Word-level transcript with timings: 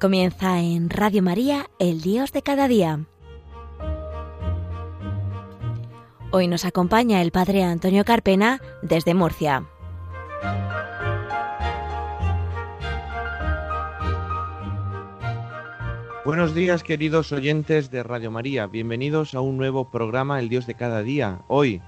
Comienza 0.00 0.60
en 0.60 0.88
Radio 0.88 1.22
María, 1.22 1.66
el 1.78 2.00
Dios 2.00 2.32
de 2.32 2.40
cada 2.40 2.68
día. 2.68 3.04
Hoy 6.30 6.48
nos 6.48 6.64
acompaña 6.64 7.20
el 7.20 7.32
Padre 7.32 7.64
Antonio 7.64 8.06
Carpena 8.06 8.62
desde 8.80 9.12
Murcia. 9.12 9.66
Buenos 16.24 16.54
días 16.54 16.82
queridos 16.82 17.30
oyentes 17.32 17.90
de 17.90 18.02
Radio 18.02 18.30
María, 18.30 18.68
bienvenidos 18.68 19.34
a 19.34 19.42
un 19.42 19.58
nuevo 19.58 19.90
programa 19.90 20.40
El 20.40 20.48
Dios 20.48 20.66
de 20.66 20.76
cada 20.76 21.02
día. 21.02 21.42
Hoy, 21.46 21.82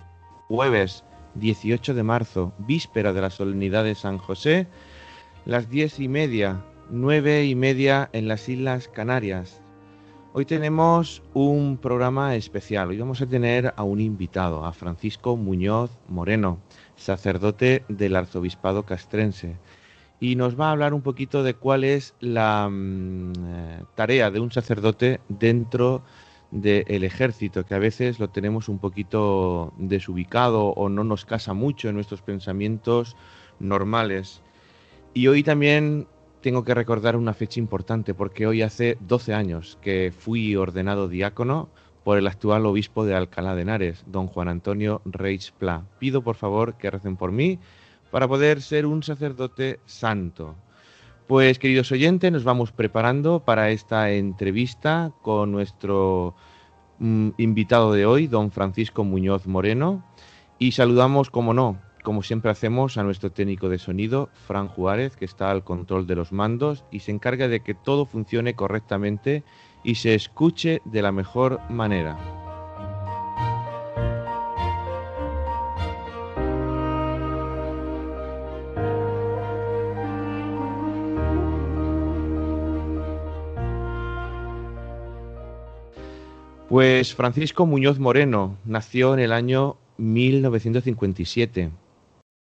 jueves 0.48 1.02
18 1.36 1.94
de 1.94 2.02
marzo, 2.02 2.52
víspera 2.58 3.14
de 3.14 3.22
la 3.22 3.30
solemnidad 3.30 3.84
de 3.84 3.94
San 3.94 4.18
José, 4.18 4.66
las 5.46 5.70
diez 5.70 5.98
y 5.98 6.08
media 6.08 6.62
nueve 6.92 7.46
y 7.46 7.54
media 7.54 8.10
en 8.12 8.28
las 8.28 8.50
Islas 8.50 8.86
Canarias. 8.86 9.62
Hoy 10.34 10.44
tenemos 10.44 11.22
un 11.32 11.78
programa 11.78 12.36
especial. 12.36 12.90
Hoy 12.90 12.98
vamos 12.98 13.22
a 13.22 13.26
tener 13.26 13.72
a 13.76 13.82
un 13.82 13.98
invitado, 13.98 14.66
a 14.66 14.74
Francisco 14.74 15.38
Muñoz 15.38 15.90
Moreno, 16.08 16.60
sacerdote 16.96 17.82
del 17.88 18.14
Arzobispado 18.14 18.84
Castrense. 18.84 19.56
Y 20.20 20.36
nos 20.36 20.60
va 20.60 20.68
a 20.68 20.72
hablar 20.72 20.92
un 20.92 21.00
poquito 21.00 21.42
de 21.42 21.54
cuál 21.54 21.84
es 21.84 22.14
la 22.20 22.68
mm, 22.70 23.32
eh, 23.38 23.84
tarea 23.94 24.30
de 24.30 24.40
un 24.40 24.52
sacerdote 24.52 25.20
dentro 25.30 26.02
del 26.50 27.04
ejército, 27.04 27.64
que 27.64 27.74
a 27.74 27.78
veces 27.78 28.18
lo 28.20 28.28
tenemos 28.28 28.68
un 28.68 28.78
poquito 28.78 29.72
desubicado 29.78 30.66
o 30.66 30.90
no 30.90 31.04
nos 31.04 31.24
casa 31.24 31.54
mucho 31.54 31.88
en 31.88 31.94
nuestros 31.94 32.20
pensamientos 32.20 33.16
normales. 33.60 34.42
Y 35.14 35.28
hoy 35.28 35.42
también 35.42 36.06
tengo 36.42 36.64
que 36.64 36.74
recordar 36.74 37.16
una 37.16 37.34
fecha 37.34 37.60
importante 37.60 38.14
porque 38.14 38.46
hoy 38.46 38.62
hace 38.62 38.98
12 39.00 39.32
años 39.32 39.78
que 39.80 40.12
fui 40.16 40.56
ordenado 40.56 41.08
diácono 41.08 41.70
por 42.04 42.18
el 42.18 42.26
actual 42.26 42.66
obispo 42.66 43.04
de 43.04 43.14
Alcalá 43.14 43.54
de 43.54 43.62
Henares, 43.62 44.04
don 44.06 44.26
Juan 44.26 44.48
Antonio 44.48 45.00
Reis 45.04 45.52
Pla. 45.52 45.84
Pido 46.00 46.22
por 46.22 46.34
favor 46.34 46.74
que 46.74 46.90
recen 46.90 47.16
por 47.16 47.30
mí 47.30 47.60
para 48.10 48.26
poder 48.26 48.60
ser 48.60 48.86
un 48.86 49.04
sacerdote 49.04 49.78
santo. 49.86 50.56
Pues 51.28 51.60
queridos 51.60 51.92
oyentes, 51.92 52.32
nos 52.32 52.42
vamos 52.42 52.72
preparando 52.72 53.40
para 53.40 53.70
esta 53.70 54.10
entrevista 54.10 55.12
con 55.22 55.52
nuestro 55.52 56.34
mm, 56.98 57.30
invitado 57.38 57.92
de 57.92 58.04
hoy, 58.04 58.26
don 58.26 58.50
Francisco 58.50 59.04
Muñoz 59.04 59.46
Moreno, 59.46 60.04
y 60.58 60.72
saludamos, 60.72 61.30
como 61.30 61.54
no, 61.54 61.78
como 62.02 62.22
siempre 62.22 62.50
hacemos, 62.50 62.98
a 62.98 63.04
nuestro 63.04 63.30
técnico 63.30 63.68
de 63.68 63.78
sonido, 63.78 64.28
Fran 64.46 64.68
Juárez, 64.68 65.16
que 65.16 65.24
está 65.24 65.50
al 65.50 65.64
control 65.64 66.06
de 66.06 66.16
los 66.16 66.32
mandos 66.32 66.84
y 66.90 67.00
se 67.00 67.12
encarga 67.12 67.48
de 67.48 67.60
que 67.60 67.74
todo 67.74 68.06
funcione 68.06 68.54
correctamente 68.54 69.44
y 69.84 69.94
se 69.96 70.14
escuche 70.14 70.82
de 70.84 71.02
la 71.02 71.12
mejor 71.12 71.60
manera. 71.70 72.18
Pues 86.68 87.14
Francisco 87.14 87.66
Muñoz 87.66 87.98
Moreno 87.98 88.56
nació 88.64 89.12
en 89.12 89.20
el 89.20 89.32
año 89.32 89.76
1957 89.98 91.70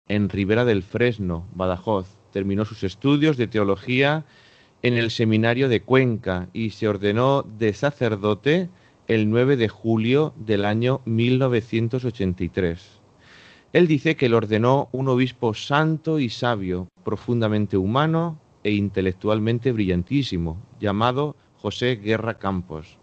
en 0.09 0.27
Ribera 0.27 0.65
del 0.65 0.83
Fresno, 0.83 1.47
Badajoz. 1.53 2.17
Terminó 2.33 2.65
sus 2.65 2.83
estudios 2.83 3.37
de 3.37 3.47
teología 3.47 4.25
en 4.81 4.95
el 4.95 5.11
seminario 5.11 5.69
de 5.69 5.81
Cuenca 5.81 6.49
y 6.53 6.71
se 6.71 6.87
ordenó 6.87 7.43
de 7.43 7.73
sacerdote 7.73 8.69
el 9.07 9.29
9 9.29 9.55
de 9.55 9.69
julio 9.69 10.33
del 10.37 10.65
año 10.65 11.01
1983. 11.05 12.99
Él 13.71 13.87
dice 13.87 14.15
que 14.15 14.29
le 14.29 14.35
ordenó 14.35 14.89
un 14.91 15.07
obispo 15.09 15.53
santo 15.53 16.19
y 16.19 16.29
sabio, 16.29 16.87
profundamente 17.03 17.77
humano 17.77 18.39
e 18.63 18.71
intelectualmente 18.71 19.71
brillantísimo, 19.71 20.57
llamado 20.79 21.35
José 21.57 21.95
Guerra 21.95 22.35
Campos. 22.35 22.97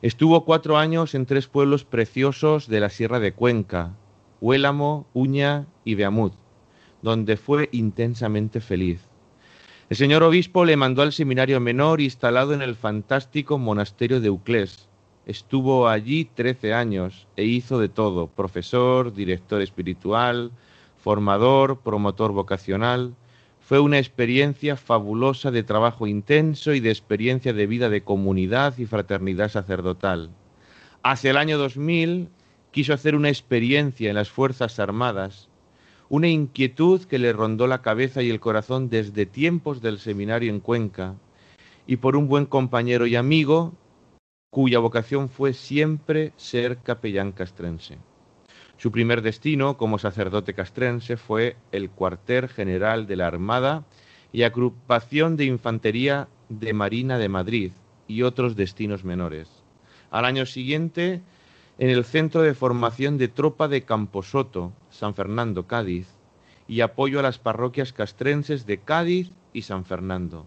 Estuvo 0.00 0.44
cuatro 0.44 0.78
años 0.78 1.14
en 1.14 1.26
tres 1.26 1.48
pueblos 1.48 1.84
preciosos 1.84 2.68
de 2.68 2.80
la 2.80 2.88
Sierra 2.88 3.18
de 3.18 3.32
Cuenca, 3.32 3.96
Huélamo, 4.40 5.06
Uña 5.14 5.66
y 5.84 5.94
Beamut, 5.94 6.32
donde 7.02 7.36
fue 7.36 7.68
intensamente 7.72 8.60
feliz. 8.60 9.00
El 9.90 9.96
señor 9.96 10.22
obispo 10.22 10.64
le 10.64 10.76
mandó 10.76 11.02
al 11.02 11.12
seminario 11.12 11.60
menor 11.60 12.00
instalado 12.00 12.52
en 12.52 12.62
el 12.62 12.76
fantástico 12.76 13.58
monasterio 13.58 14.20
de 14.20 14.28
Euclés. 14.28 14.88
Estuvo 15.26 15.88
allí 15.88 16.24
trece 16.26 16.72
años 16.72 17.26
e 17.36 17.44
hizo 17.44 17.78
de 17.78 17.88
todo, 17.88 18.28
profesor, 18.28 19.12
director 19.12 19.60
espiritual, 19.60 20.52
formador, 20.98 21.80
promotor 21.80 22.32
vocacional. 22.32 23.14
Fue 23.60 23.80
una 23.80 23.98
experiencia 23.98 24.76
fabulosa 24.76 25.50
de 25.50 25.62
trabajo 25.62 26.06
intenso 26.06 26.74
y 26.74 26.80
de 26.80 26.90
experiencia 26.90 27.52
de 27.52 27.66
vida 27.66 27.88
de 27.88 28.02
comunidad 28.02 28.76
y 28.78 28.86
fraternidad 28.86 29.50
sacerdotal. 29.50 30.30
Hacia 31.02 31.30
el 31.30 31.36
año 31.38 31.58
2000 31.58 32.28
quiso 32.70 32.92
hacer 32.92 33.14
una 33.14 33.28
experiencia 33.28 34.08
en 34.08 34.16
las 34.16 34.30
Fuerzas 34.30 34.78
Armadas, 34.78 35.48
una 36.08 36.28
inquietud 36.28 37.02
que 37.04 37.18
le 37.18 37.32
rondó 37.32 37.66
la 37.66 37.82
cabeza 37.82 38.22
y 38.22 38.30
el 38.30 38.40
corazón 38.40 38.88
desde 38.88 39.26
tiempos 39.26 39.82
del 39.82 39.98
seminario 39.98 40.50
en 40.50 40.60
Cuenca, 40.60 41.14
y 41.86 41.96
por 41.96 42.16
un 42.16 42.28
buen 42.28 42.46
compañero 42.46 43.06
y 43.06 43.16
amigo, 43.16 43.74
cuya 44.50 44.78
vocación 44.78 45.28
fue 45.28 45.52
siempre 45.52 46.32
ser 46.36 46.78
capellán 46.78 47.32
castrense. 47.32 47.98
Su 48.78 48.92
primer 48.92 49.22
destino 49.22 49.76
como 49.76 49.98
sacerdote 49.98 50.54
castrense 50.54 51.16
fue 51.16 51.56
el 51.72 51.90
cuartel 51.90 52.48
general 52.48 53.06
de 53.06 53.16
la 53.16 53.26
Armada 53.26 53.84
y 54.32 54.42
agrupación 54.42 55.36
de 55.36 55.46
infantería 55.46 56.28
de 56.48 56.72
Marina 56.72 57.18
de 57.18 57.28
Madrid 57.28 57.72
y 58.06 58.22
otros 58.22 58.54
destinos 58.54 59.04
menores. 59.04 59.48
Al 60.10 60.24
año 60.24 60.46
siguiente 60.46 61.22
en 61.78 61.90
el 61.90 62.04
Centro 62.04 62.42
de 62.42 62.54
Formación 62.54 63.18
de 63.18 63.28
Tropa 63.28 63.68
de 63.68 63.84
Camposoto, 63.84 64.72
San 64.90 65.14
Fernando, 65.14 65.68
Cádiz, 65.68 66.08
y 66.66 66.80
apoyo 66.80 67.20
a 67.20 67.22
las 67.22 67.38
parroquias 67.38 67.92
castrenses 67.92 68.66
de 68.66 68.78
Cádiz 68.78 69.30
y 69.52 69.62
San 69.62 69.84
Fernando. 69.84 70.44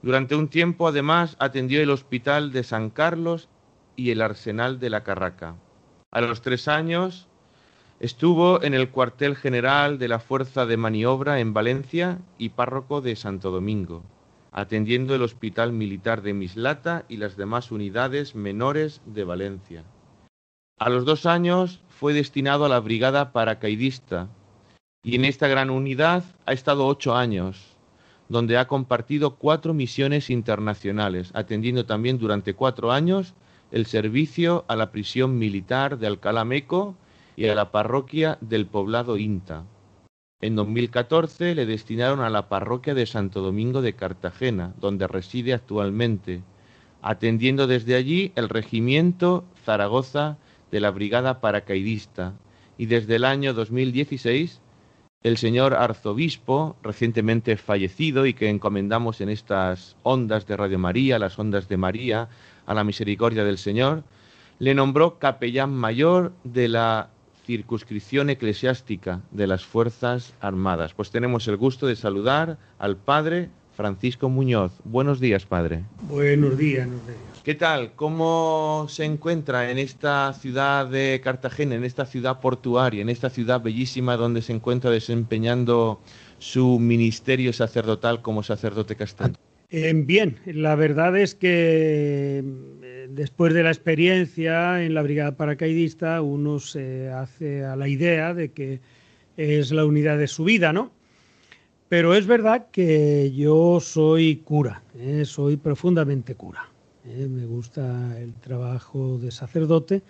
Durante 0.00 0.36
un 0.36 0.48
tiempo, 0.48 0.86
además, 0.86 1.36
atendió 1.40 1.82
el 1.82 1.90
Hospital 1.90 2.52
de 2.52 2.62
San 2.62 2.90
Carlos 2.90 3.48
y 3.96 4.10
el 4.10 4.22
Arsenal 4.22 4.78
de 4.78 4.90
la 4.90 5.02
Carraca. 5.02 5.56
A 6.12 6.20
los 6.20 6.40
tres 6.40 6.68
años 6.68 7.26
estuvo 7.98 8.62
en 8.62 8.72
el 8.72 8.90
cuartel 8.90 9.36
general 9.36 9.98
de 9.98 10.08
la 10.08 10.20
Fuerza 10.20 10.66
de 10.66 10.76
Maniobra 10.76 11.40
en 11.40 11.52
Valencia 11.52 12.18
y 12.38 12.50
párroco 12.50 13.00
de 13.00 13.16
Santo 13.16 13.50
Domingo, 13.50 14.04
atendiendo 14.52 15.16
el 15.16 15.22
Hospital 15.22 15.72
Militar 15.72 16.22
de 16.22 16.32
Mislata 16.32 17.04
y 17.08 17.16
las 17.16 17.36
demás 17.36 17.72
unidades 17.72 18.34
menores 18.34 19.02
de 19.04 19.24
Valencia. 19.24 19.84
A 20.80 20.88
los 20.88 21.04
dos 21.04 21.26
años 21.26 21.78
fue 21.90 22.14
destinado 22.14 22.64
a 22.64 22.70
la 22.70 22.80
Brigada 22.80 23.32
Paracaidista 23.32 24.28
y 25.02 25.14
en 25.14 25.26
esta 25.26 25.46
gran 25.46 25.68
unidad 25.68 26.24
ha 26.46 26.54
estado 26.54 26.86
ocho 26.86 27.14
años, 27.14 27.76
donde 28.30 28.56
ha 28.56 28.66
compartido 28.66 29.36
cuatro 29.36 29.74
misiones 29.74 30.30
internacionales, 30.30 31.32
atendiendo 31.34 31.84
también 31.84 32.16
durante 32.16 32.54
cuatro 32.54 32.92
años 32.92 33.34
el 33.70 33.84
servicio 33.84 34.64
a 34.68 34.76
la 34.76 34.90
prisión 34.90 35.38
militar 35.38 35.98
de 35.98 36.06
Alcalá 36.06 36.46
Meco 36.46 36.94
y 37.36 37.46
a 37.46 37.54
la 37.54 37.70
parroquia 37.72 38.38
del 38.40 38.64
poblado 38.64 39.18
Inta. 39.18 39.64
En 40.40 40.56
2014 40.56 41.54
le 41.56 41.66
destinaron 41.66 42.20
a 42.20 42.30
la 42.30 42.48
parroquia 42.48 42.94
de 42.94 43.04
Santo 43.04 43.42
Domingo 43.42 43.82
de 43.82 43.92
Cartagena, 43.92 44.72
donde 44.80 45.06
reside 45.06 45.52
actualmente, 45.52 46.40
atendiendo 47.02 47.66
desde 47.66 47.96
allí 47.96 48.32
el 48.34 48.48
regimiento 48.48 49.44
Zaragoza 49.66 50.38
de 50.70 50.80
la 50.80 50.90
Brigada 50.90 51.40
Paracaidista 51.40 52.34
y 52.78 52.86
desde 52.86 53.16
el 53.16 53.24
año 53.24 53.52
2016 53.52 54.60
el 55.22 55.36
señor 55.36 55.74
arzobispo, 55.74 56.76
recientemente 56.82 57.56
fallecido 57.58 58.24
y 58.24 58.32
que 58.32 58.48
encomendamos 58.48 59.20
en 59.20 59.28
estas 59.28 59.96
ondas 60.02 60.46
de 60.46 60.56
Radio 60.56 60.78
María, 60.78 61.18
las 61.18 61.38
ondas 61.38 61.68
de 61.68 61.76
María, 61.76 62.28
a 62.64 62.72
la 62.72 62.84
misericordia 62.84 63.44
del 63.44 63.58
Señor, 63.58 64.02
le 64.58 64.74
nombró 64.74 65.18
capellán 65.18 65.74
mayor 65.74 66.32
de 66.44 66.68
la 66.68 67.10
circunscripción 67.44 68.30
eclesiástica 68.30 69.20
de 69.30 69.46
las 69.46 69.64
Fuerzas 69.64 70.34
Armadas. 70.40 70.94
Pues 70.94 71.10
tenemos 71.10 71.48
el 71.48 71.56
gusto 71.56 71.86
de 71.86 71.96
saludar 71.96 72.58
al 72.78 72.96
padre 72.96 73.50
Francisco 73.76 74.28
Muñoz. 74.28 74.72
Buenos 74.84 75.20
días, 75.20 75.44
padre. 75.44 75.84
Buenos 76.08 76.56
días, 76.56 76.88
¿Qué 77.42 77.54
tal? 77.54 77.92
¿Cómo 77.96 78.84
se 78.90 79.06
encuentra 79.06 79.70
en 79.70 79.78
esta 79.78 80.34
ciudad 80.34 80.86
de 80.86 81.22
Cartagena, 81.24 81.74
en 81.74 81.84
esta 81.84 82.04
ciudad 82.04 82.38
portuaria, 82.38 83.00
en 83.00 83.08
esta 83.08 83.30
ciudad 83.30 83.62
bellísima 83.62 84.18
donde 84.18 84.42
se 84.42 84.52
encuentra 84.52 84.90
desempeñando 84.90 86.02
su 86.38 86.78
ministerio 86.78 87.54
sacerdotal 87.54 88.20
como 88.20 88.42
sacerdote 88.42 88.94
castellano? 88.94 89.38
bien, 89.70 90.36
la 90.44 90.74
verdad 90.74 91.16
es 91.16 91.34
que 91.34 92.44
eh, 92.82 93.08
después 93.08 93.54
de 93.54 93.62
la 93.62 93.70
experiencia 93.70 94.84
en 94.84 94.92
la 94.92 95.00
brigada 95.00 95.36
paracaidista 95.36 96.20
uno 96.20 96.58
se 96.58 97.08
hace 97.08 97.64
a 97.64 97.74
la 97.74 97.88
idea 97.88 98.34
de 98.34 98.52
que 98.52 98.80
es 99.38 99.70
la 99.70 99.86
unidad 99.86 100.18
de 100.18 100.26
su 100.26 100.44
vida, 100.44 100.74
¿no? 100.74 100.92
Pero 101.88 102.14
es 102.14 102.26
verdad 102.26 102.66
que 102.70 103.32
yo 103.34 103.80
soy 103.80 104.36
cura, 104.44 104.82
¿eh? 104.98 105.24
soy 105.24 105.56
profundamente 105.56 106.34
cura. 106.34 106.68
¿Eh? 107.10 107.28
Me 107.28 107.46
gusta 107.46 108.18
el 108.18 108.34
trabajo 108.34 109.18
de 109.18 109.30
sacerdote 109.30 110.02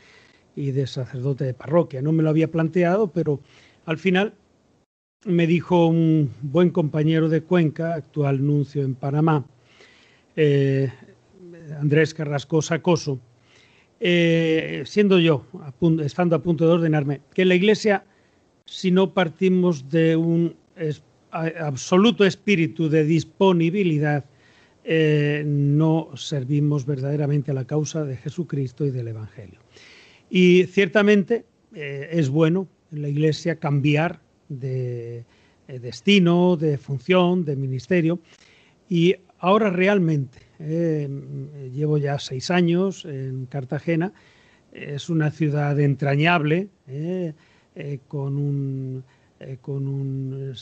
y 0.56 0.70
de 0.72 0.86
sacerdote 0.86 1.44
de 1.44 1.54
parroquia. 1.54 2.02
No 2.02 2.12
me 2.12 2.22
lo 2.22 2.30
había 2.30 2.50
planteado, 2.50 3.08
pero 3.08 3.40
al 3.86 3.98
final 3.98 4.34
me 5.24 5.46
dijo 5.46 5.86
un 5.86 6.30
buen 6.42 6.70
compañero 6.70 7.28
de 7.28 7.42
Cuenca, 7.42 7.94
actual 7.94 8.44
nuncio 8.44 8.82
en 8.82 8.94
Panamá, 8.94 9.44
eh, 10.36 10.90
Andrés 11.78 12.14
Carrasco 12.14 12.62
Sacoso, 12.62 13.20
eh, 14.00 14.82
siendo 14.86 15.18
yo, 15.18 15.44
estando 16.02 16.36
a 16.36 16.42
punto 16.42 16.66
de 16.66 16.72
ordenarme, 16.72 17.20
que 17.34 17.44
la 17.44 17.54
Iglesia, 17.54 18.04
si 18.64 18.90
no 18.90 19.12
partimos 19.12 19.90
de 19.90 20.16
un 20.16 20.56
absoluto 21.30 22.24
espíritu 22.24 22.88
de 22.88 23.04
disponibilidad, 23.04 24.24
eh, 24.92 25.44
no 25.46 26.10
servimos 26.16 26.84
verdaderamente 26.84 27.52
a 27.52 27.54
la 27.54 27.64
causa 27.64 28.04
de 28.04 28.16
Jesucristo 28.16 28.84
y 28.84 28.90
del 28.90 29.06
Evangelio. 29.06 29.60
Y 30.28 30.64
ciertamente 30.64 31.44
es 31.72 32.28
bueno 32.28 32.66
en 32.90 33.02
la 33.02 33.08
Iglesia 33.08 33.54
cambiar 33.54 34.20
de 34.48 35.24
eh, 35.70 35.78
destino, 35.78 36.56
de 36.56 36.76
función, 36.76 37.44
de 37.44 37.56
ministerio. 37.56 38.18
Y 38.88 39.14
ahora 39.38 39.70
realmente, 39.70 40.38
eh, 40.58 41.08
llevo 41.72 41.96
ya 41.98 42.18
seis 42.18 42.50
años 42.50 43.04
en 43.04 43.46
Cartagena, 43.46 44.12
es 44.72 45.08
una 45.08 45.30
ciudad 45.30 45.78
entrañable, 45.78 46.68
eh, 46.88 47.34
con 48.08 48.36
un, 48.36 49.04
con 49.60 49.88
un 49.88 50.54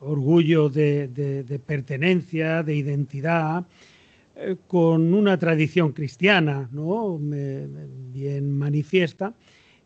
orgullo 0.00 0.68
de, 0.68 1.60
pertenencia, 1.66 2.62
de 2.62 2.76
identidad, 2.76 3.66
con 4.66 5.12
una 5.14 5.38
tradición 5.38 5.92
cristiana 5.92 6.68
¿no? 6.72 7.18
bien 7.18 8.56
manifiesta 8.56 9.34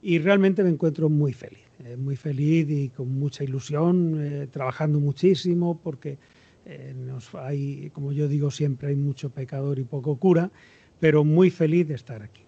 y 0.02 0.18
realmente 0.18 0.62
me 0.62 0.70
encuentro 0.70 1.08
muy 1.08 1.32
feliz. 1.32 1.66
Eh, 1.84 1.96
muy 1.96 2.16
feliz 2.16 2.66
y 2.70 2.88
con 2.88 3.18
mucha 3.18 3.44
ilusión, 3.44 4.16
eh, 4.18 4.46
trabajando 4.46 4.98
muchísimo, 4.98 5.78
porque 5.82 6.16
eh, 6.64 6.94
nos 6.96 7.34
hay, 7.34 7.90
como 7.90 8.12
yo 8.12 8.28
digo 8.28 8.50
siempre, 8.50 8.88
hay 8.88 8.94
mucho 8.94 9.28
pecador 9.28 9.78
y 9.78 9.84
poco 9.84 10.16
cura, 10.16 10.50
pero 11.00 11.22
muy 11.22 11.50
feliz 11.50 11.86
de 11.88 11.94
estar 11.94 12.22
aquí. 12.22 12.42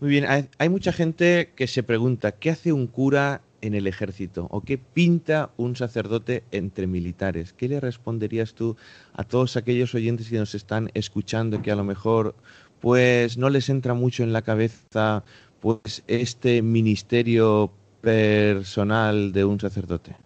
Muy 0.00 0.10
bien, 0.10 0.26
hay, 0.26 0.68
mucha 0.68 0.92
gente 0.92 1.52
que 1.56 1.66
se 1.66 1.82
pregunta, 1.82 2.32
¿qué 2.32 2.50
hace 2.50 2.72
un 2.72 2.86
cura 2.86 3.40
en 3.60 3.74
el 3.74 3.86
ejército? 3.86 4.46
¿O 4.50 4.60
qué 4.60 4.78
pinta 4.78 5.50
un 5.56 5.76
sacerdote 5.76 6.44
entre 6.50 6.86
militares? 6.86 7.52
¿Qué 7.52 7.68
le 7.68 7.80
responderías 7.80 8.54
tú 8.54 8.76
a 9.14 9.24
todos 9.24 9.56
aquellos 9.56 9.94
oyentes 9.94 10.28
que 10.28 10.38
nos 10.38 10.54
están 10.54 10.90
escuchando 10.94 11.62
que 11.62 11.70
a 11.70 11.76
lo 11.76 11.84
mejor 11.84 12.34
pues 12.80 13.36
no 13.36 13.50
les 13.50 13.68
entra 13.68 13.94
mucho 13.94 14.22
en 14.22 14.32
la 14.32 14.42
cabeza 14.42 15.24
pues 15.60 16.02
este 16.06 16.62
ministerio 16.62 17.72
personal 18.00 19.32
de 19.32 19.44
un 19.44 19.60
sacerdote? 19.60 20.16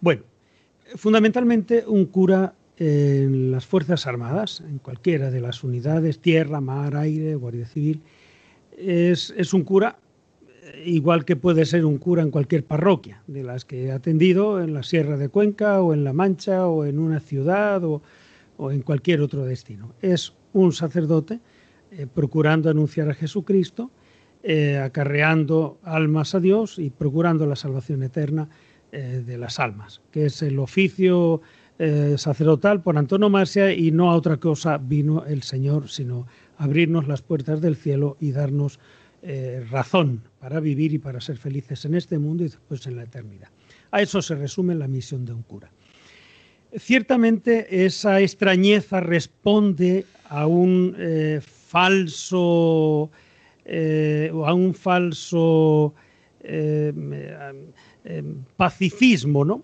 Bueno, 0.00 0.22
fundamentalmente 0.96 1.84
un 1.86 2.06
cura 2.06 2.54
en 2.76 3.50
las 3.50 3.66
Fuerzas 3.66 4.06
Armadas, 4.06 4.62
en 4.66 4.78
cualquiera 4.78 5.30
de 5.30 5.40
las 5.42 5.62
unidades, 5.62 6.18
tierra, 6.18 6.62
mar, 6.62 6.96
aire, 6.96 7.34
Guardia 7.34 7.66
Civil, 7.66 8.00
es, 8.76 9.52
un 9.52 9.64
cura 9.64 9.98
igual 10.84 11.24
que 11.24 11.36
puede 11.36 11.64
ser 11.66 11.84
un 11.84 11.98
cura 11.98 12.22
en 12.22 12.30
cualquier 12.30 12.64
parroquia 12.64 13.22
de 13.26 13.42
las 13.42 13.64
que 13.64 13.86
he 13.86 13.92
atendido 13.92 14.60
en 14.60 14.74
la 14.74 14.82
Sierra 14.82 15.16
de 15.16 15.28
Cuenca 15.28 15.80
o 15.80 15.94
en 15.94 16.04
La 16.04 16.12
Mancha 16.12 16.66
o 16.66 16.84
en 16.84 16.98
una 16.98 17.20
ciudad 17.20 17.82
o, 17.84 18.02
en 18.70 18.82
cualquier 18.82 19.20
otro 19.22 19.44
destino. 19.44 19.94
Es 20.02 20.34
un 20.52 20.72
sacerdote 20.72 21.40
eh, 21.90 22.06
procurando 22.12 22.68
anunciar 22.68 23.08
a 23.08 23.14
Jesucristo 23.14 23.90
eh, 24.42 24.78
acarreando 24.78 25.78
almas 25.82 26.34
a 26.34 26.40
Dios 26.40 26.78
y 26.78 26.90
procurando 26.90 27.46
la 27.46 27.56
salvación 27.56 28.02
eterna 28.02 28.48
eh, 28.92 29.22
de 29.24 29.38
las 29.38 29.58
almas, 29.58 30.00
que 30.10 30.26
es 30.26 30.42
el 30.42 30.58
oficio 30.58 31.40
sacerdotal 32.16 32.82
por 32.82 32.98
antonomasia 32.98 33.72
y 33.72 33.90
no 33.90 34.10
a 34.10 34.14
otra 34.14 34.36
cosa 34.36 34.76
vino 34.76 35.24
el 35.24 35.42
Señor, 35.42 35.88
sino 35.88 36.26
abrirnos 36.58 37.08
las 37.08 37.22
puertas 37.22 37.62
del 37.62 37.74
cielo 37.74 38.18
y 38.20 38.32
darnos 38.32 38.78
razón 39.70 40.22
para 40.38 40.60
vivir 40.60 40.94
y 40.94 40.98
para 40.98 41.20
ser 41.20 41.36
felices 41.36 41.84
en 41.84 41.94
este 41.94 42.18
mundo 42.18 42.44
y 42.44 42.48
después 42.48 42.86
en 42.86 42.96
la 42.96 43.02
eternidad. 43.02 43.48
A 43.90 44.00
eso 44.00 44.22
se 44.22 44.34
resume 44.34 44.74
la 44.74 44.88
misión 44.88 45.26
de 45.26 45.34
un 45.34 45.42
cura. 45.42 45.70
Ciertamente 46.78 47.84
esa 47.84 48.20
extrañeza 48.20 49.00
responde 49.00 50.06
a 50.28 50.46
un 50.46 50.96
falso 51.40 53.10
eh, 53.72 54.28
a 54.32 54.52
un 54.52 54.74
falso 54.74 55.94
eh, 56.40 56.92
eh, 58.04 58.22
pacifismo, 58.56 59.44
¿no? 59.44 59.62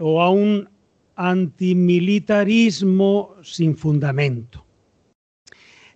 o 0.00 0.20
a 0.20 0.28
un 0.30 0.68
antimilitarismo 1.16 3.36
sin 3.42 3.74
fundamento. 3.74 4.65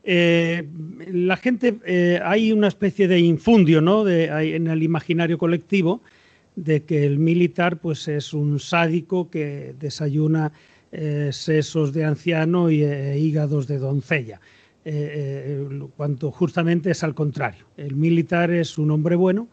La 0.05 1.37
gente, 1.37 2.21
hay 2.25 2.53
una 2.53 2.69
especie 2.69 3.07
de 3.07 3.19
infundio 3.19 3.81
¿no? 3.81 4.09
en 4.09 4.67
el 4.67 4.83
imaginario 4.83 5.37
colectivo 5.37 6.01
de 6.57 6.83
que 6.85 7.05
el 7.05 7.19
militar 7.19 7.79
pues, 7.79 8.09
es 8.09 8.33
un 8.33 8.59
sádico 8.59 9.31
que 9.31 9.75
desayuna 9.79 10.53
sesos 11.31 11.93
de 11.93 12.05
anciano 12.05 12.71
y 12.71 12.83
hígados 12.83 13.67
de 13.67 13.79
doncella. 13.79 14.41
Eh, 14.83 15.69
eh, 15.71 15.87
cuanto 15.95 16.31
justamente 16.31 16.91
es 16.93 17.05
al 17.05 17.15
contrario. 17.15 17.67
El 17.77 17.97
militar 17.97 18.51
es 18.51 18.79
un 18.79 18.91
hombre 18.91 19.15
bueno, 19.15 19.47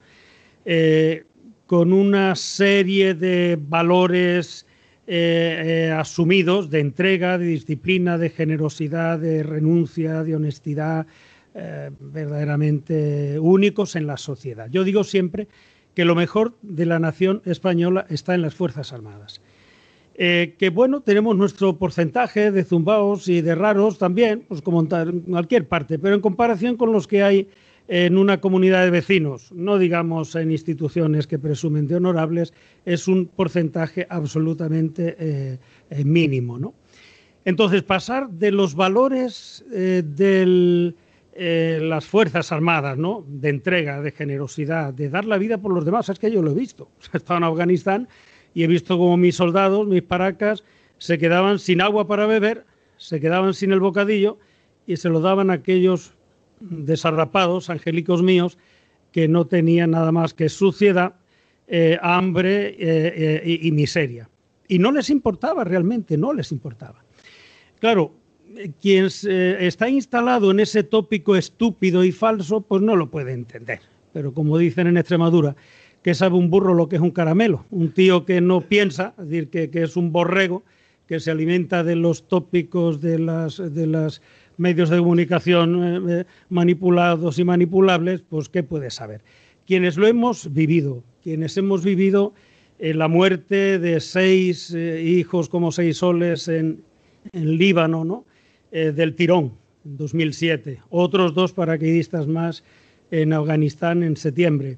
eh, 0.64 1.26
con 1.66 1.92
una 1.92 2.34
serie 2.36 3.14
de 3.14 3.60
valores 3.60 4.66
asumidos 5.08 6.70
de 6.70 6.80
entrega, 6.80 7.38
de 7.38 7.46
disciplina, 7.46 8.18
de 8.18 8.30
generosidad, 8.30 9.20
de 9.20 9.44
renuncia, 9.44 10.24
de 10.24 10.36
honestidad, 10.36 11.08
verdaderamente 12.00 13.40
únicos 13.40 13.96
en 13.96 14.06
la 14.06 14.18
sociedad. 14.18 14.70
Yo 14.70 14.84
digo 14.84 15.04
siempre 15.04 15.48
que 15.96 16.06
lo 16.06 16.14
mejor 16.14 16.54
de 16.62 16.86
la 16.86 17.00
nación 17.00 17.42
española 17.46 18.06
está 18.10 18.36
en 18.36 18.44
las 18.44 18.54
Fuerzas 18.54 18.94
Armadas. 18.94 19.42
Eh, 20.20 20.56
que 20.58 20.70
bueno, 20.70 21.02
tenemos 21.02 21.36
nuestro 21.36 21.78
porcentaje 21.78 22.52
de 22.52 22.64
zumbaos 22.64 23.28
y 23.28 23.42
de 23.42 23.54
raros 23.54 24.00
también, 24.00 24.44
pues 24.48 24.64
como 24.64 24.82
en 24.82 25.22
cualquier 25.22 25.68
parte, 25.68 26.00
pero 26.00 26.16
en 26.16 26.22
comparación 26.22 26.76
con 26.76 26.92
los 26.92 27.08
que 27.08 27.22
hay 27.22 27.48
en 27.88 28.18
una 28.18 28.42
comunidad 28.42 28.84
de 28.84 28.90
vecinos, 28.90 29.52
no 29.52 29.78
digamos 29.78 30.36
en 30.36 30.52
instituciones 30.52 31.26
que 31.26 31.40
presumen 31.40 31.88
de 31.88 31.96
honorables, 31.96 32.54
es 32.86 33.08
un 33.08 33.28
porcentaje 33.28 34.06
absolutamente 34.10 35.16
eh, 35.20 35.60
eh, 35.90 36.04
mínimo. 36.04 36.60
¿no? 36.60 36.74
Entonces, 37.46 37.84
pasar 37.84 38.30
de 38.30 38.52
los 38.52 38.76
valores 38.76 39.64
de 39.70 40.94
las 41.80 42.06
Fuerzas 42.06 42.52
Armadas, 42.52 42.98
¿no? 42.98 43.24
de 43.28 43.50
entrega, 43.50 44.02
de 44.02 44.12
generosidad, 44.12 44.94
de 44.94 45.08
dar 45.10 45.24
la 45.26 45.38
vida 45.38 45.60
por 45.60 45.72
los 45.72 45.86
demás, 45.86 46.10
es 46.10 46.18
que 46.18 46.32
yo 46.32 46.42
lo 46.42 46.52
he 46.52 46.56
visto. 46.56 46.90
He 47.14 47.18
estado 47.18 47.38
en 47.38 47.44
Afganistán 47.44 48.08
y 48.54 48.64
he 48.64 48.68
visto 48.68 48.98
como 48.98 49.18
mis 49.18 49.36
soldados, 49.36 49.88
mis 49.88 50.02
paracas, 50.02 50.64
se 50.98 51.18
quedaban 51.18 51.60
sin 51.60 51.82
agua 51.82 52.08
para 52.08 52.26
beber, 52.26 52.66
se 52.98 53.20
quedaban 53.20 53.54
sin 53.54 53.72
el 53.72 53.80
bocadillo 53.80 54.40
y 54.88 54.98
se 54.98 55.10
lo 55.10 55.20
daban 55.20 55.50
a 55.50 55.54
aquellos 55.54 56.17
desarrapados, 56.60 57.70
angélicos 57.70 58.24
míos, 58.24 58.58
que 59.12 59.28
no 59.28 59.48
tenían 59.48 59.92
nada 59.92 60.12
más 60.12 60.34
que 60.34 60.50
suciedad, 60.50 61.16
eh, 61.68 61.98
hambre 62.02 62.70
eh, 62.70 62.76
eh, 62.80 63.60
y, 63.62 63.72
miseria. 63.72 64.30
Y 64.70 64.80
no 64.80 64.92
les 64.92 65.10
importaba 65.10 65.64
realmente, 65.64 66.18
no 66.18 66.34
les 66.34 66.52
importaba. 66.52 67.04
Claro, 67.80 68.14
quien 68.82 69.08
está 69.08 69.90
instalado 69.90 70.52
en 70.52 70.62
ese 70.62 70.84
tópico 70.84 71.36
estúpido 71.36 72.04
y 72.04 72.12
falso, 72.12 72.62
pues 72.62 72.82
no 72.82 72.96
lo 72.96 73.10
puede 73.10 73.34
entender. 73.34 73.82
Pero 74.14 74.34
como 74.34 74.58
dicen 74.58 74.88
en 74.88 74.98
Extremadura, 74.98 75.56
que 76.02 76.14
sabe 76.14 76.36
un 76.36 76.50
burro 76.50 76.74
lo 76.74 76.88
que 76.88 76.96
es 76.96 77.02
un 77.02 77.12
caramelo, 77.12 77.66
un 77.70 77.92
tío 77.92 78.26
que 78.26 78.40
no 78.40 78.62
piensa, 78.62 79.14
es 79.20 79.28
decir, 79.28 79.50
que, 79.50 79.70
es 79.74 79.98
un 79.98 80.14
borrego, 80.14 80.64
que 81.06 81.20
se 81.20 81.32
alimenta 81.32 81.84
de 81.84 81.98
los 81.98 82.28
tópicos 82.28 83.02
de 83.02 83.20
las, 83.20 83.58
de 83.58 83.88
los 83.88 84.22
medios 84.58 84.90
de 84.90 84.98
comunicación 84.98 86.10
eh, 86.10 86.20
eh, 86.20 86.26
manipulados 86.50 87.40
y 87.40 87.44
manipulables, 87.44 88.22
pues 88.28 88.50
¿qué 88.50 88.64
puede 88.64 88.90
saber? 88.90 89.22
Quienes 89.66 89.98
lo 89.98 90.08
hemos 90.08 90.54
vivido, 90.54 91.04
quienes 91.24 91.58
hemos 91.58 91.84
vivido 91.84 92.34
eh, 92.80 92.94
la 92.94 93.08
muerte 93.08 93.80
de 93.80 94.00
seis 94.00 94.74
hijos 94.74 95.50
como 95.50 95.72
seis 95.72 95.98
soles 95.98 96.48
en, 96.48 96.86
Líbano, 97.34 98.06
¿no? 98.06 98.24
del 98.72 99.14
tirón, 99.14 99.52
en 99.84 99.98
2007. 99.98 100.80
Otros 100.90 101.34
dos 101.34 101.52
paracaidistas 101.52 102.26
más 102.26 102.64
en 103.12 103.34
Afganistán 103.34 104.02
en 104.02 104.16
septiembre. 104.16 104.78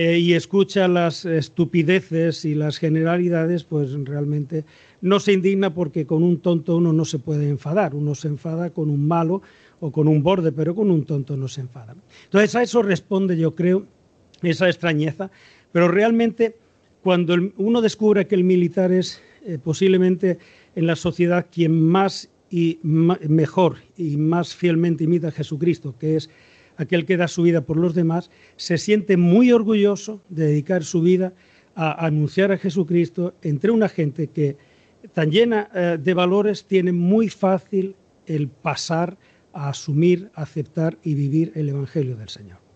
Y 0.00 0.34
escucha 0.34 0.86
las 0.86 1.24
estupideces 1.24 2.44
y 2.44 2.54
las 2.54 2.78
generalidades, 2.78 3.64
pues 3.64 3.92
realmente 4.04 4.64
no 5.00 5.18
se 5.18 5.32
indigna 5.32 5.74
porque 5.74 6.06
con 6.06 6.22
un 6.22 6.38
tonto 6.38 6.76
uno 6.76 6.92
no 6.92 7.04
se 7.04 7.18
puede 7.18 7.48
enfadar, 7.48 7.96
uno 7.96 8.14
se 8.14 8.28
enfada 8.28 8.70
con 8.70 8.90
un 8.90 9.08
malo 9.08 9.42
o 9.80 9.90
con 9.90 10.06
un 10.06 10.22
borde, 10.22 10.52
pero 10.52 10.72
con 10.76 10.92
un 10.92 11.04
tonto 11.04 11.36
no 11.36 11.48
se 11.48 11.62
enfada. 11.62 11.96
Entonces 12.26 12.54
a 12.54 12.62
eso 12.62 12.80
responde, 12.82 13.36
yo 13.36 13.56
creo, 13.56 13.86
esa 14.42 14.68
extrañeza, 14.68 15.32
pero 15.72 15.88
realmente 15.88 16.54
cuando 17.02 17.34
uno 17.56 17.80
descubre 17.80 18.28
que 18.28 18.36
el 18.36 18.44
militar 18.44 18.92
es 18.92 19.20
eh, 19.44 19.58
posiblemente 19.58 20.38
en 20.76 20.86
la 20.86 20.94
sociedad 20.94 21.46
quien 21.50 21.80
más 21.80 22.28
y 22.50 22.78
mejor 22.82 23.76
y 23.96 24.16
más 24.16 24.54
fielmente 24.54 25.04
imita 25.04 25.28
a 25.28 25.32
Jesucristo, 25.32 25.94
que 25.98 26.16
es 26.16 26.30
aquel 26.78 27.04
que 27.04 27.16
da 27.18 27.28
su 27.28 27.42
vida 27.42 27.60
por 27.60 27.76
los 27.76 27.94
demás, 27.94 28.30
se 28.56 28.78
siente 28.78 29.16
muy 29.16 29.52
orgulloso 29.52 30.22
de 30.30 30.46
dedicar 30.46 30.84
su 30.84 31.02
vida 31.02 31.34
a 31.74 32.06
anunciar 32.06 32.50
a 32.50 32.58
Jesucristo 32.58 33.34
entre 33.42 33.70
una 33.70 33.88
gente 33.88 34.28
que 34.28 34.56
tan 35.12 35.30
llena 35.30 35.68
eh, 35.74 35.98
de 36.00 36.14
valores 36.14 36.64
tiene 36.64 36.92
muy 36.92 37.28
fácil 37.28 37.94
el 38.26 38.48
pasar 38.48 39.18
a 39.52 39.68
asumir, 39.68 40.30
aceptar 40.34 40.98
y 41.02 41.14
vivir 41.14 41.52
el 41.54 41.68
Evangelio 41.68 42.16
del 42.16 42.28
Señor. 42.28 42.67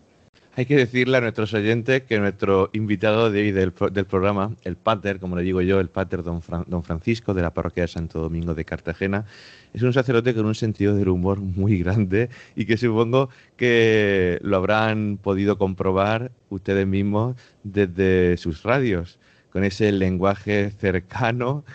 Hay 0.55 0.67
que 0.67 0.75
decirle 0.75 1.17
a 1.17 1.21
nuestros 1.21 1.51
oyentes 1.55 2.03
que 2.03 2.19
nuestro 2.19 2.69
invitado 2.73 3.31
de 3.31 3.41
hoy 3.41 3.51
del, 3.51 3.71
programa, 3.71 4.55
el 4.63 4.75
Pater, 4.75 5.19
como 5.19 5.35
le 5.35 5.41
digo 5.41 5.61
yo, 5.63 5.79
el 5.79 5.89
Pater 5.89 6.21
don, 6.21 6.43
Francisco 6.83 7.33
de 7.33 7.41
la 7.41 7.55
parroquia 7.55 7.83
de 7.83 7.87
Santo 7.87 8.19
Domingo 8.19 8.53
de 8.53 8.63
Cartagena, 8.63 9.25
es 9.73 9.81
un 9.81 9.93
sacerdote 9.93 10.35
con 10.35 10.45
un 10.45 10.53
sentido 10.53 10.95
del 10.95 11.09
humor 11.09 11.39
muy 11.39 11.79
grande 11.79 12.29
y 12.55 12.65
que 12.65 12.77
supongo 12.77 13.29
que 13.57 14.37
lo 14.43 14.57
habrán 14.57 15.17
podido 15.19 15.57
comprobar 15.57 16.31
ustedes 16.49 16.85
mismos 16.85 17.35
desde 17.63 18.37
sus 18.37 18.61
radios, 18.61 19.17
con 19.49 19.63
ese 19.63 19.91
lenguaje 19.91 20.69
cercano 20.69 21.65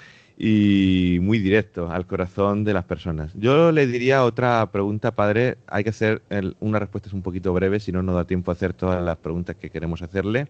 y 0.40 1.18
muy 1.20 1.40
directo 1.40 1.90
al 1.90 2.06
corazón 2.06 2.62
de 2.62 2.72
las 2.72 2.84
personas. 2.84 3.32
Yo 3.34 3.72
le 3.72 3.88
diría 3.88 4.24
otra 4.24 4.70
pregunta, 4.70 5.16
padre. 5.16 5.58
Hay 5.66 5.82
que 5.82 5.90
hacer 5.90 6.22
una 6.60 6.78
respuesta 6.78 7.10
un 7.12 7.22
poquito 7.22 7.52
breve, 7.52 7.80
si 7.80 7.90
no, 7.90 8.04
no 8.04 8.14
da 8.14 8.24
tiempo 8.24 8.52
a 8.52 8.54
hacer 8.54 8.72
todas 8.72 9.02
las 9.02 9.16
preguntas 9.16 9.56
que 9.56 9.68
queremos 9.68 10.00
hacerle. 10.00 10.46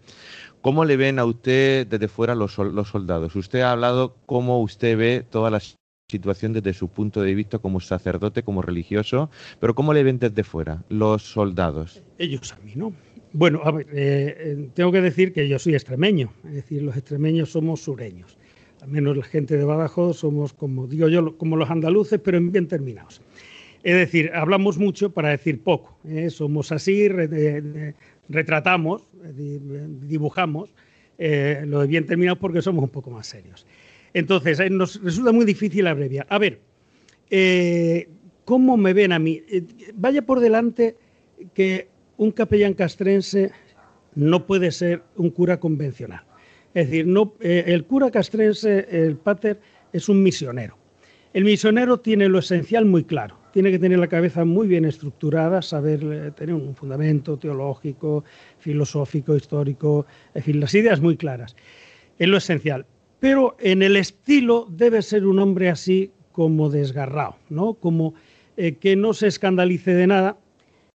¿Cómo 0.61 0.85
le 0.85 0.99
ven 0.99 1.19
a 1.19 1.25
usted 1.25 1.87
desde 1.87 2.09
fuera 2.09 2.35
los, 2.35 2.59
los 2.59 2.89
soldados? 2.89 3.35
Usted 3.35 3.61
ha 3.61 3.73
hablado 3.73 4.15
cómo 4.27 4.61
usted 4.61 4.99
ve 4.99 5.25
toda 5.29 5.51
la 5.51 5.63
situación 6.11 6.53
desde 6.53 6.75
su 6.75 6.89
punto 6.89 7.23
de 7.23 7.35
vista 7.35 7.59
como 7.59 7.81
sacerdote, 7.81 8.43
como 8.43 8.61
religioso, 8.61 9.31
pero 9.59 9.75
¿cómo 9.75 9.95
le 9.95 10.03
ven 10.03 10.19
desde 10.19 10.45
fuera 10.45 10.85
los 10.91 11.23
soldados? 11.23 12.03
Ellos 12.19 12.53
a 12.53 12.59
mí, 12.63 12.73
¿no? 12.75 12.93
Bueno, 13.33 13.61
a 13.65 13.71
ver, 13.71 13.87
eh, 13.93 14.37
eh, 14.39 14.71
tengo 14.75 14.91
que 14.91 15.03
decir 15.03 15.33
que 15.33 15.49
yo 15.49 15.59
soy 15.59 15.75
extremeño, 15.75 16.33
es 16.47 16.55
decir, 16.55 16.83
los 16.83 16.97
extremeños 16.97 17.51
somos 17.51 17.83
sureños 17.83 18.39
al 18.83 18.89
menos 18.89 19.17
la 19.17 19.25
gente 19.25 19.57
de 19.57 19.65
Badajoz 19.65 20.19
somos, 20.19 20.53
como 20.53 20.87
digo 20.87 21.09
yo, 21.09 21.37
como 21.37 21.57
los 21.57 21.71
andaluces, 21.71 22.21
pero 22.23 22.41
bien 22.41 22.69
terminados. 22.69 23.21
Es 23.83 23.95
decir, 23.95 24.31
hablamos 24.35 24.79
mucho 24.79 25.11
para 25.11 25.31
decir 25.31 25.63
poco. 25.63 25.99
¿eh? 26.07 26.31
Somos 26.31 26.73
así, 26.73 27.09
retratamos, 28.29 29.03
dibujamos 29.13 30.75
eh, 31.17 31.63
lo 31.65 31.81
de 31.81 31.87
bien 31.87 32.07
terminados 32.07 32.39
porque 32.39 32.63
somos 32.63 32.83
un 32.83 32.91
poco 32.91 33.11
más 33.11 33.27
serios. 33.27 33.67
Entonces, 34.15 34.61
eh, 34.61 34.71
nos 34.71 35.03
resulta 35.03 35.33
muy 35.33 35.45
difícil 35.45 35.87
abreviar. 35.87 36.27
A 36.29 36.39
ver, 36.39 36.61
¿cómo 38.45 38.77
me 38.77 38.93
ven 38.93 39.13
a 39.13 39.19
mí? 39.19 39.43
vaya 39.95 40.23
por 40.23 40.41
delante 40.41 40.97
que 41.55 41.89
un 42.17 42.33
capellán 42.33 42.75
castrense 42.75 43.53
no 44.15 44.47
puede 44.47 44.73
ser 44.73 45.03
un 45.17 45.31
cura 45.31 45.61
convencional. 45.61 46.28
Es 46.75 46.91
decir, 46.91 47.07
eh, 47.41 47.65
el 47.67 47.85
cura 47.85 48.11
castrense, 48.11 48.87
el 48.91 49.17
pater, 49.17 49.61
es 49.93 50.09
un 50.09 50.23
misionero. 50.23 50.77
El 51.33 51.45
misionero 51.45 51.99
tiene 51.99 52.29
lo 52.29 52.39
esencial 52.39 52.85
muy 52.85 53.05
claro, 53.05 53.39
tiene 53.53 53.71
que 53.71 53.79
tener 53.79 53.99
la 53.99 54.07
cabeza 54.07 54.45
muy 54.45 54.67
bien 54.67 54.85
estructurada, 54.85 55.63
saber 55.63 56.01
eh, 56.05 56.31
tener 56.33 56.55
un 56.55 56.75
fundamento 56.75 57.37
teológico, 57.39 58.25
filosófico, 58.59 59.35
histórico, 59.35 60.07
en 60.35 60.43
fin, 60.43 60.61
las 60.61 60.75
ideas 60.75 61.01
muy 61.01 61.17
claras. 61.17 61.57
Es 62.19 62.29
lo 62.29 62.37
esencial. 62.37 62.87
Pero 63.21 63.57
en 63.61 63.83
el 63.83 63.97
estilo 63.97 64.67
debe 64.71 65.03
ser 65.03 65.27
un 65.27 65.39
hombre 65.39 65.71
así 65.71 66.13
como 66.33 66.71
desgarrado, 66.71 67.37
¿no? 67.49 67.75
Como 67.75 68.15
eh, 68.57 68.77
que 68.77 68.95
no 68.95 69.13
se 69.15 69.27
escandalice 69.27 69.95
de 69.95 70.07
nada 70.07 70.39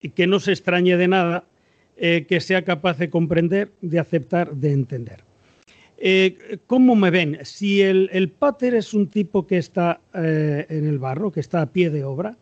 y 0.01 0.09
que 0.09 0.27
no 0.27 0.39
se 0.39 0.51
extrañe 0.51 0.97
de 0.97 1.07
nada, 1.07 1.45
que 1.97 2.39
sea 2.39 2.63
capaz 2.63 2.97
de 2.97 3.11
comprender, 3.11 3.73
de 3.81 3.99
aceptar, 3.99 4.55
de 4.55 4.71
entender. 4.71 5.23
Eh, 6.03 6.58
¿Cómo 6.65 6.96
me 6.96 7.12
ven? 7.12 7.38
Si 7.43 7.79
el, 7.84 8.34
pater 8.39 8.74
es 8.74 8.91
un 8.96 9.08
tipo 9.08 9.46
que 9.46 9.60
está 9.60 10.01
eh, 10.15 10.65
en 10.67 10.88
el 10.88 10.98
barro, 10.98 11.31
que 11.31 11.41
está 11.41 11.62
a 11.62 11.72
pie 11.72 11.91
de 11.91 12.03
obra, 12.03 12.36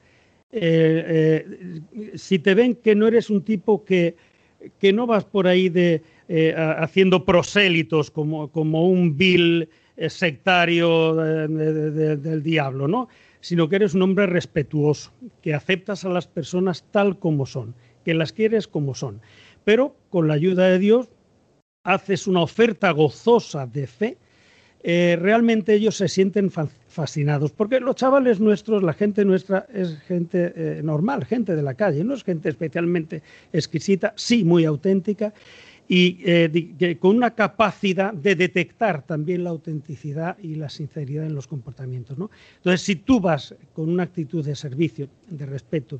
eh, 0.54 1.82
si 2.16 2.39
te 2.39 2.56
ven 2.56 2.75
que 2.75 2.96
no 2.96 3.08
eres 3.08 3.30
un 3.30 3.44
tipo 3.44 3.84
que, 3.84 4.16
que 4.80 4.94
no 4.94 5.06
vas 5.06 5.25
por 5.25 5.46
ahí 5.46 5.68
de, 5.68 6.01
haciendo 6.78 7.25
prosélitos 7.25 8.10
como, 8.10 8.50
como 8.50 8.88
un 8.88 9.18
vil 9.18 9.68
sectario 10.08 11.16
del 11.16 12.42
diablo, 12.42 12.88
¿no? 12.88 13.10
sino 13.42 13.68
que 13.68 13.75
eres 13.75 13.94
un 13.94 14.04
hombre 14.04 14.25
respetuoso, 14.25 15.12
que 15.42 15.54
aceptas 15.54 16.06
a 16.06 16.10
las 16.10 16.28
personas 16.28 16.86
tal 16.92 17.20
como 17.20 17.46
son, 17.46 17.75
que 18.06 18.13
las 18.13 18.32
quieres 18.32 18.70
como 18.70 18.96
son, 18.96 19.20
pero 19.66 19.96
con 20.10 20.30
la 20.30 20.36
ayuda 20.36 20.70
de 20.70 20.80
Dios 20.80 21.10
haces 21.83 22.27
una 22.27 22.41
oferta 22.41 22.91
gozosa 22.91 23.65
de 23.65 23.88
fe, 23.88 24.17
eh, 24.81 25.17
realmente 25.19 25.74
ellos 25.74 25.98
se 25.98 26.07
sienten 26.07 26.50
fascinados, 26.50 27.51
porque 27.51 27.81
los 27.81 27.95
chavales 27.98 28.39
nuestros, 28.39 28.81
la 28.81 28.93
gente 28.93 29.25
nuestra 29.25 29.67
es 29.74 30.00
gente 30.00 30.53
eh, 30.55 30.81
normal, 30.81 31.25
gente 31.25 31.55
de 31.55 31.62
la 31.62 31.74
calle, 31.74 32.03
no 32.03 32.13
es 32.13 32.24
gente 32.24 32.48
especialmente 32.48 33.21
exquisita, 33.51 34.13
sí 34.15 34.45
muy 34.45 34.63
auténtica 34.63 35.33
y 35.89 36.19
eh, 36.24 36.98
con 37.00 37.17
una 37.17 37.31
capacidad 37.31 38.13
de 38.13 38.36
detectar 38.36 39.01
también 39.01 39.43
la 39.43 39.50
autenticidad 39.50 40.38
y 40.39 40.55
la 40.55 40.69
sinceridad 40.69 41.25
en 41.25 41.36
los 41.36 41.48
comportamientos. 41.48 42.17
¿no? 42.17 42.29
Entonces, 42.57 42.81
si 42.81 42.95
tú 42.95 43.19
vas 43.19 43.55
con 43.74 43.89
una 43.89 44.03
actitud 44.03 44.45
de 44.45 44.55
servicio, 44.55 45.09
de 45.27 45.45
respeto, 45.45 46.00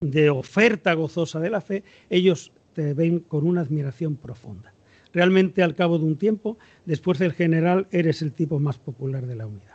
de 0.00 0.30
oferta 0.30 0.92
gozosa 0.92 1.40
de 1.40 1.50
la 1.50 1.60
fe, 1.60 1.82
ellos 2.08 2.52
te 2.74 2.94
ven 2.94 3.20
con 3.20 3.46
una 3.46 3.62
admiración 3.62 4.16
profunda 4.16 4.71
realmente 5.12 5.62
al 5.62 5.74
cabo 5.74 5.98
de 5.98 6.04
un 6.04 6.16
tiempo, 6.16 6.58
después 6.84 7.18
del 7.18 7.32
general, 7.32 7.86
eres 7.90 8.22
el 8.22 8.32
tipo 8.32 8.58
más 8.58 8.78
popular 8.78 9.26
de 9.26 9.36
la 9.36 9.46
unidad. 9.46 9.72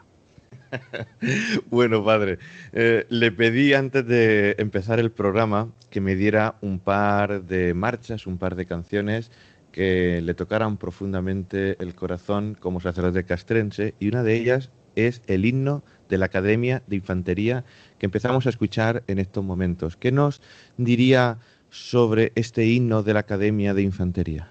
bueno, 1.69 2.03
padre, 2.03 2.39
eh, 2.73 3.05
le 3.09 3.31
pedí 3.31 3.73
antes 3.73 4.05
de 4.05 4.55
empezar 4.57 4.99
el 4.99 5.11
programa 5.11 5.69
que 5.89 6.01
me 6.01 6.15
diera 6.15 6.55
un 6.61 6.79
par 6.79 7.43
de 7.43 7.73
marchas, 7.73 8.27
un 8.27 8.37
par 8.37 8.55
de 8.55 8.65
canciones 8.65 9.31
que 9.71 10.21
le 10.21 10.33
tocaran 10.33 10.77
profundamente 10.77 11.77
el 11.79 11.93
corazón 11.95 12.57
como 12.59 12.79
sacerdote 12.79 13.23
castrense 13.25 13.93
y 13.99 14.07
una 14.07 14.23
de 14.23 14.35
ellas 14.35 14.71
es 14.95 15.21
el 15.27 15.45
himno 15.45 15.83
de 16.09 16.17
la 16.17 16.25
Academia 16.25 16.81
de 16.87 16.95
Infantería 16.95 17.63
que 17.99 18.07
empezamos 18.07 18.45
a 18.45 18.49
escuchar 18.49 19.03
en 19.07 19.19
estos 19.19 19.43
momentos. 19.43 19.95
¿Qué 19.95 20.11
nos 20.11 20.41
diría 20.77 21.37
sobre 21.69 22.31
este 22.35 22.65
himno 22.65 23.03
de 23.03 23.13
la 23.13 23.19
Academia 23.19 23.73
de 23.73 23.83
Infantería? 23.83 24.49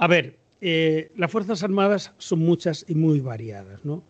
A 0.00 0.06
ver, 0.06 0.36
eh, 0.60 1.10
las 1.16 1.30
Fuerzas 1.30 1.64
Armadas 1.64 2.12
son 2.18 2.38
muchas 2.38 2.84
y 2.88 2.94
muy 2.94 3.18
variadas, 3.18 3.84
¿no? 3.84 4.04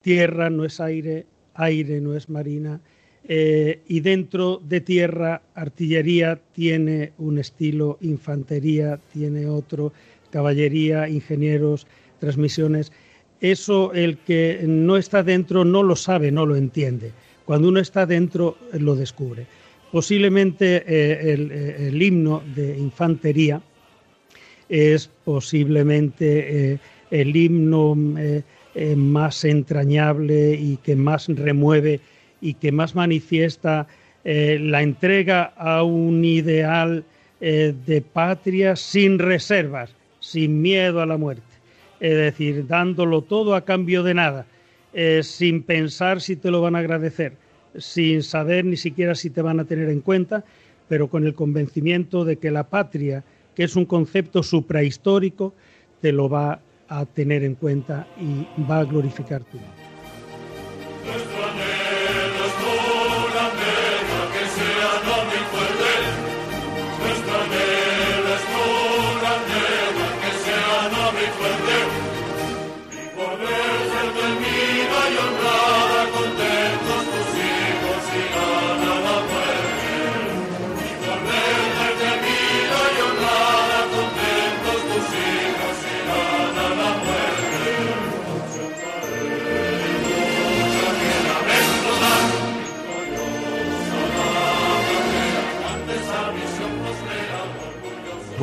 Tierra 0.00 0.48
no 0.48 0.64
es 0.64 0.80
aire, 0.80 1.26
aire 1.52 2.00
no 2.00 2.16
es 2.16 2.30
marina, 2.30 2.80
eh, 3.28 3.80
y 3.86 4.00
dentro 4.00 4.60
de 4.64 4.80
tierra, 4.80 5.42
artillería 5.54 6.40
tiene 6.52 7.12
un 7.18 7.38
estilo, 7.38 7.98
infantería 8.00 8.98
tiene 9.12 9.46
otro, 9.46 9.92
caballería, 10.30 11.10
ingenieros, 11.10 11.86
transmisiones. 12.20 12.90
Eso 13.40 13.92
el 13.92 14.16
que 14.16 14.64
no 14.66 14.96
está 14.96 15.22
dentro 15.22 15.62
no 15.66 15.82
lo 15.82 15.94
sabe, 15.94 16.32
no 16.32 16.46
lo 16.46 16.56
entiende. 16.56 17.12
Cuando 17.44 17.68
uno 17.68 17.80
está 17.80 18.06
dentro 18.06 18.56
lo 18.72 18.96
descubre. 18.96 19.46
Posiblemente 19.92 20.84
eh, 20.86 21.88
el 21.88 22.02
himno 22.02 22.42
de 22.54 22.78
infantería, 22.78 23.62
es 24.68 25.10
posiblemente 25.24 26.72
eh, 26.72 26.78
el 27.10 27.36
himno 27.36 27.96
eh, 28.18 28.42
eh, 28.74 28.96
más 28.96 29.44
entrañable 29.44 30.54
y 30.54 30.76
que 30.78 30.96
más 30.96 31.28
remueve 31.28 32.00
y 32.40 32.54
que 32.54 32.72
más 32.72 32.94
manifiesta 32.94 33.86
la 34.26 34.80
entrega 34.80 35.52
a 35.54 35.82
un 35.82 36.24
ideal 36.24 37.04
de 37.40 38.04
patria 38.10 38.74
sin 38.74 39.18
reservas, 39.18 39.94
sin 40.18 40.62
miedo 40.62 41.02
a 41.02 41.06
la 41.06 41.18
muerte, 41.18 41.42
es 42.00 42.16
decir, 42.16 42.66
dándolo 42.66 43.20
todo 43.20 43.54
a 43.54 43.66
cambio 43.66 44.02
de 44.02 44.14
nada. 44.14 44.46
sin 45.20 45.62
pensar 45.62 46.22
si 46.22 46.36
te 46.36 46.50
lo 46.50 46.62
van 46.62 46.74
a 46.74 46.78
agradecer, 46.78 47.34
sin 47.76 48.22
saber 48.22 48.64
ni 48.64 48.78
siquiera 48.78 49.14
si 49.14 49.28
te 49.28 49.42
van 49.42 49.60
a 49.60 49.66
tener 49.66 49.90
en 49.90 50.00
cuenta, 50.00 50.42
pero 50.88 51.08
con 51.08 51.26
el 51.26 51.34
convencimiento 51.34 52.24
de 52.24 52.36
que 52.36 52.50
la 52.50 52.64
patria, 52.64 53.24
que 53.54 53.64
es 53.64 53.76
un 53.76 53.84
concepto 53.84 54.42
suprahistórico, 54.42 55.54
te 56.00 56.12
lo 56.12 56.28
va 56.28 56.60
a 56.88 57.06
tener 57.06 57.44
en 57.44 57.54
cuenta 57.54 58.06
y 58.20 58.46
va 58.68 58.80
a 58.80 58.84
glorificar 58.84 59.42
tu 59.44 59.58
vida. 59.58 59.93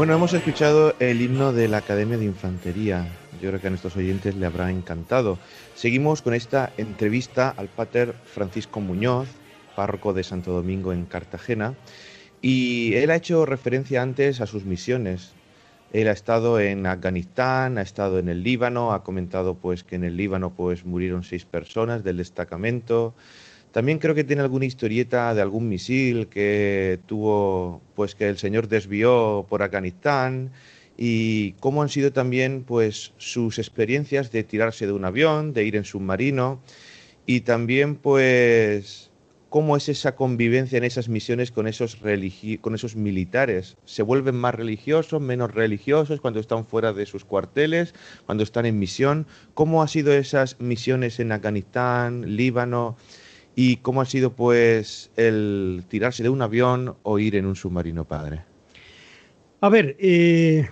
Bueno, 0.02 0.16
hemos 0.16 0.34
escuchado 0.34 0.96
el 0.98 1.22
himno 1.22 1.54
de 1.54 1.68
la 1.68 1.78
Academia 1.78 2.18
de 2.18 2.26
Infantería. 2.26 3.06
Yo 3.40 3.50
creo 3.50 3.62
que 3.62 3.68
a 3.68 3.70
nuestros 3.70 3.96
oyentes 3.96 4.36
le 4.36 4.48
habrá 4.48 4.72
encantado. 4.72 5.38
Seguimos 5.76 6.24
con 6.24 6.34
esta 6.34 6.74
entrevista 6.78 7.54
al 7.56 7.68
pater 7.68 8.16
Francisco 8.26 8.80
Muñoz, 8.80 9.28
párroco 9.76 10.14
de 10.14 10.24
Santo 10.24 10.54
Domingo 10.54 10.92
en 10.92 11.06
Cartagena, 11.06 11.76
y 12.42 12.96
él 12.96 13.12
ha 13.12 13.16
hecho 13.16 13.46
referencia 13.46 14.02
antes 14.02 14.42
a 14.42 14.48
sus 14.48 14.66
misiones. 14.66 15.34
Él 15.94 16.08
ha 16.08 16.14
estado 16.14 16.60
en 16.60 16.88
Afganistán, 16.88 17.78
ha 17.78 17.84
estado 17.84 18.18
en 18.18 18.28
el 18.28 18.42
Líbano, 18.42 18.94
ha 18.94 19.04
comentado 19.04 19.54
pues 19.54 19.84
que 19.84 19.98
en 19.98 20.04
el 20.04 20.18
Líbano 20.18 20.50
pues 20.50 20.84
murieron 20.84 21.24
seis 21.24 21.46
personas 21.46 22.04
del 22.04 22.18
destacamento, 22.18 23.14
también 23.72 24.00
creo 24.00 24.16
que 24.16 24.24
tiene 24.24 24.42
alguna 24.42 24.66
historieta 24.66 25.34
de 25.34 25.42
algún 25.42 25.70
misil 25.70 26.28
que 26.28 27.00
tuvo, 27.06 27.82
pues 27.96 28.16
que 28.16 28.28
el 28.28 28.38
señor 28.38 28.68
desvió 28.68 29.46
por 29.50 29.64
Afganistán 29.64 30.52
y 30.98 31.54
cómo 31.54 31.82
han 31.82 31.90
sido 31.90 32.12
también, 32.12 32.64
pues, 32.64 33.14
sus 33.18 33.60
experiencias 33.60 34.32
de 34.32 34.44
tirarse 34.44 34.86
de 34.86 34.92
un 34.94 35.06
avión, 35.06 35.54
de 35.54 35.64
ir 35.64 35.76
en 35.76 35.86
submarino 35.86 36.62
y 37.26 37.42
también, 37.42 37.96
pues, 37.96 39.10
cómo 39.50 39.76
es 39.76 39.90
esa 39.90 40.16
convivencia 40.16 40.78
en 40.78 40.86
esas 40.86 41.10
misiones 41.10 41.52
con 41.52 41.68
esos, 41.68 41.98
con 42.62 42.76
esos 42.76 42.96
militares. 42.96 43.78
¿Se 43.86 44.02
vuelven 44.02 44.36
más 44.36 44.56
religiosos, 44.56 45.22
menos 45.22 45.54
religiosos 45.54 46.22
cuando 46.22 46.40
están 46.40 46.66
fuera 46.66 46.94
de 46.94 47.06
sus 47.06 47.26
cuarteles, 47.26 47.94
cuando 48.26 48.44
están 48.44 48.66
en 48.66 48.80
misión? 48.80 49.28
¿Cómo 49.54 49.82
han 49.82 49.88
sido 49.88 50.14
esas 50.14 50.60
misiones 50.60 51.20
en 51.20 51.32
Afganistán, 51.32 52.36
Líbano? 52.38 52.96
Y 53.56 53.78
cómo 53.78 54.02
ha 54.02 54.06
sido 54.06 54.34
pues 54.34 55.12
el 55.18 55.84
tirarse 55.88 56.24
de 56.24 56.30
un 56.30 56.42
avión 56.42 56.96
o 57.04 57.20
ir 57.20 57.36
en 57.36 57.46
un 57.46 57.56
submarino 57.56 58.06
padre. 58.06 58.42
A 59.60 59.70
ver, 59.70 59.96
eh, 60.00 60.68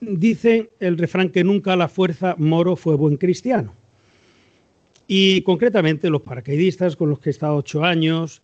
dice 0.00 0.70
el 0.80 0.96
refrán 0.96 1.30
que 1.30 1.44
nunca 1.44 1.76
la 1.76 1.88
fuerza 1.88 2.34
moro 2.38 2.76
fue 2.76 2.96
buen 2.96 3.16
cristiano. 3.16 3.74
Y 5.06 5.42
concretamente 5.42 6.08
los 6.08 6.22
paracaidistas 6.22 6.96
con 6.96 7.10
los 7.10 7.18
que 7.18 7.28
he 7.28 7.32
estado 7.32 7.56
ocho 7.56 7.84
años, 7.84 8.42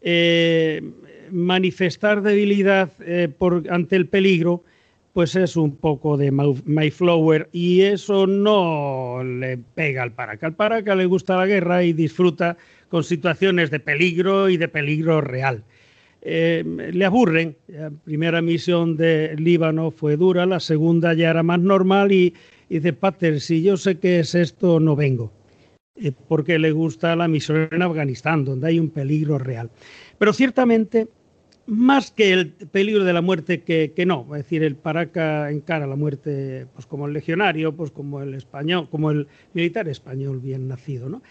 eh, 0.00 0.82
manifestar 1.30 2.22
debilidad 2.22 2.90
eh, 3.00 3.32
ante 3.68 3.96
el 3.96 4.08
peligro, 4.08 4.64
pues 5.12 5.34
es 5.34 5.56
un 5.56 5.76
poco 5.76 6.16
de 6.16 6.30
Mayflower 6.30 7.48
y 7.52 7.82
eso 7.82 8.26
no 8.26 9.22
le 9.24 9.58
pega 9.58 10.02
al 10.02 10.12
paraca. 10.12 10.46
Al 10.46 10.54
paraca 10.54 10.94
le 10.94 11.06
gusta 11.06 11.36
la 11.36 11.46
guerra 11.46 11.82
y 11.82 11.92
disfruta 11.92 12.56
con 12.88 13.04
situaciones 13.04 13.70
de 13.70 13.80
peligro 13.80 14.48
y 14.48 14.56
de 14.56 14.68
peligro 14.68 15.20
real. 15.20 15.64
Eh, 16.22 16.62
le 16.92 17.04
aburren. 17.04 17.56
La 17.68 17.90
primera 17.90 18.42
misión 18.42 18.96
de 18.96 19.34
Líbano 19.36 19.90
fue 19.90 20.16
dura, 20.16 20.46
la 20.46 20.60
segunda 20.60 21.14
ya 21.14 21.30
era 21.30 21.42
más 21.42 21.60
normal 21.60 22.12
y, 22.12 22.34
dice, 22.68 22.92
Pater, 22.92 23.40
si 23.40 23.62
yo 23.62 23.76
sé 23.76 23.98
que 23.98 24.20
es 24.20 24.34
esto, 24.34 24.80
no 24.80 24.96
vengo. 24.96 25.32
Eh, 25.96 26.12
porque 26.28 26.58
le 26.58 26.72
gusta 26.72 27.16
la 27.16 27.26
misión 27.26 27.68
en 27.70 27.82
Afganistán, 27.82 28.44
donde 28.44 28.68
hay 28.68 28.78
un 28.78 28.90
peligro 28.90 29.38
real. 29.38 29.70
Pero 30.18 30.32
ciertamente 30.32 31.08
más 31.70 32.10
que 32.10 32.32
el 32.32 32.48
peligro 32.48 33.04
de 33.04 33.12
la 33.12 33.20
muerte 33.20 33.62
que, 33.62 34.04
no, 34.04 34.26
es 34.32 34.42
decir, 34.42 34.64
el 34.64 34.74
Paraca 34.74 35.50
encara 35.52 35.86
la 35.86 35.94
muerte 35.94 36.66
pues 36.74 36.84
como 36.84 37.06
el 37.06 37.12
legionario, 37.12 37.76
pues 37.76 37.92
como 37.92 38.20
el 38.20 38.34
español, 38.34 38.88
como 38.90 39.12
el 39.12 39.28
militar 39.54 39.88
español 39.88 40.40
bien 40.40 40.66
nacido, 40.66 41.08
¿no? 41.08 41.22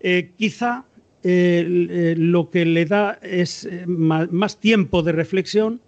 Eh, 0.00 0.30
quizá 0.36 0.86
eh, 1.22 2.14
lo 2.18 2.50
que 2.50 2.64
le 2.64 2.84
da 2.84 3.20
es 3.22 3.64
eh, 3.64 3.84
más, 3.86 4.58
tiempo 4.58 5.04
de 5.04 5.12
reflexión, 5.12 5.80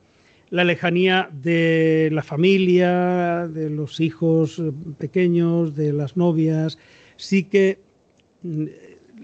la 0.51 0.62
lejanía 0.62 1.29
de 1.33 2.09
la 2.12 2.23
familia, 2.23 3.49
de 3.49 3.68
los 3.68 3.99
hijos 3.99 4.62
pequeños, 4.99 5.75
de 5.75 5.92
las 5.92 6.16
novias, 6.16 6.79
sí 7.16 7.42
que 7.42 7.79
mm, 8.45 8.66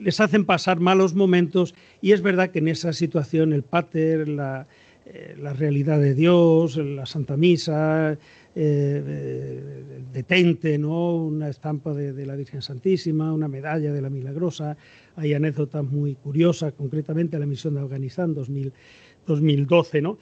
les 0.00 0.20
hacen 0.20 0.44
pasar 0.44 0.80
malos 0.80 1.14
momentos 1.14 1.74
y 2.00 2.12
es 2.12 2.22
verdad 2.22 2.50
que 2.50 2.58
en 2.60 2.68
esa 2.68 2.92
situación 2.92 3.52
el 3.52 3.62
pater, 3.62 4.28
la, 4.28 4.66
eh, 5.06 5.34
realidad 5.56 6.00
de 6.00 6.14
Dios, 6.14 6.76
la 6.76 7.06
Santa 7.06 7.36
Misa, 7.36 8.12
eh, 8.12 8.16
eh, 8.54 10.02
detente, 10.12 10.78
¿no? 10.78 11.16
una 11.16 11.48
estampa 11.48 11.94
de, 11.94 12.26
la 12.26 12.36
Virgen 12.36 12.62
Santísima, 12.62 13.32
una 13.32 13.48
medalla 13.48 13.92
de 13.92 14.02
la 14.02 14.10
Milagrosa, 14.10 14.76
hay 15.16 15.34
anécdotas 15.34 15.84
muy 15.84 16.14
curiosas, 16.14 16.72
concretamente 16.74 17.38
la 17.38 17.46
misión 17.46 17.74
de 17.74 17.80
Afganistán 17.80 18.34
2012, 18.34 20.02
¿no? 20.02 20.18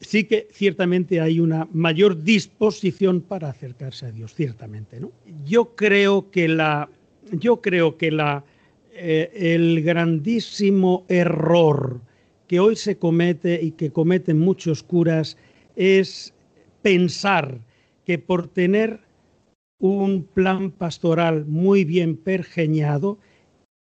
sí 0.00 0.24
que 0.24 0.48
ciertamente 0.52 1.20
hay 1.20 1.40
una 1.40 1.68
mayor 1.72 2.22
disposición 2.22 3.22
para 3.22 3.48
acercarse 3.48 4.06
a 4.06 4.12
Dios, 4.12 4.34
ciertamente. 4.34 5.00
¿no? 5.00 5.12
Yo 5.44 5.74
creo 5.74 6.30
que 6.30 6.48
la, 6.48 6.88
yo 7.32 7.60
creo 7.60 7.96
que 7.96 8.10
la 8.10 8.44
eh, 8.98 9.30
el 9.54 9.82
grandísimo 9.82 11.04
error 11.08 12.00
que 12.48 12.60
hoy 12.60 12.76
se 12.76 12.96
comete 12.96 13.60
y 13.62 13.72
que 13.72 13.90
cometen 13.90 14.38
muchos 14.38 14.82
curas 14.82 15.36
es 15.74 16.32
pensar 16.82 17.60
que 18.04 18.18
por 18.18 18.48
tener 18.48 19.00
un 19.78 20.24
plan 20.24 20.70
pastoral 20.70 21.44
muy 21.44 21.84
bien 21.84 22.16
pergeñado, 22.16 23.18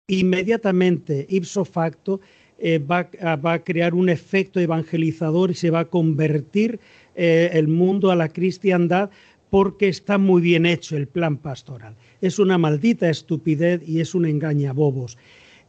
inmediatamente, 0.08 1.26
ipso 1.30 1.64
facto, 1.64 2.20
eh, 2.60 2.80
va, 2.80 3.10
a 3.22 3.64
crear 3.64 3.94
un 3.94 4.10
efecto 4.10 4.60
evangelizador 4.60 5.52
y 5.52 5.54
se 5.54 5.70
va 5.70 5.82
a 5.82 5.90
convertir 5.90 6.80
eh, 7.16 7.52
el 7.54 7.68
mundo 7.68 8.12
a 8.12 8.16
la 8.16 8.30
cristiandad 8.30 9.12
porque 9.50 9.88
está 9.88 10.18
muy 10.18 10.42
bien 10.42 10.66
hecho 10.66 10.98
el 10.98 11.08
plan 11.08 11.38
pastoral 11.38 11.96
es 12.22 12.40
una 12.40 12.58
maldita 12.58 13.10
estupidez 13.10 13.82
y 13.88 14.00
es 14.00 14.16
un 14.16 14.26
engañabobos. 14.26 15.18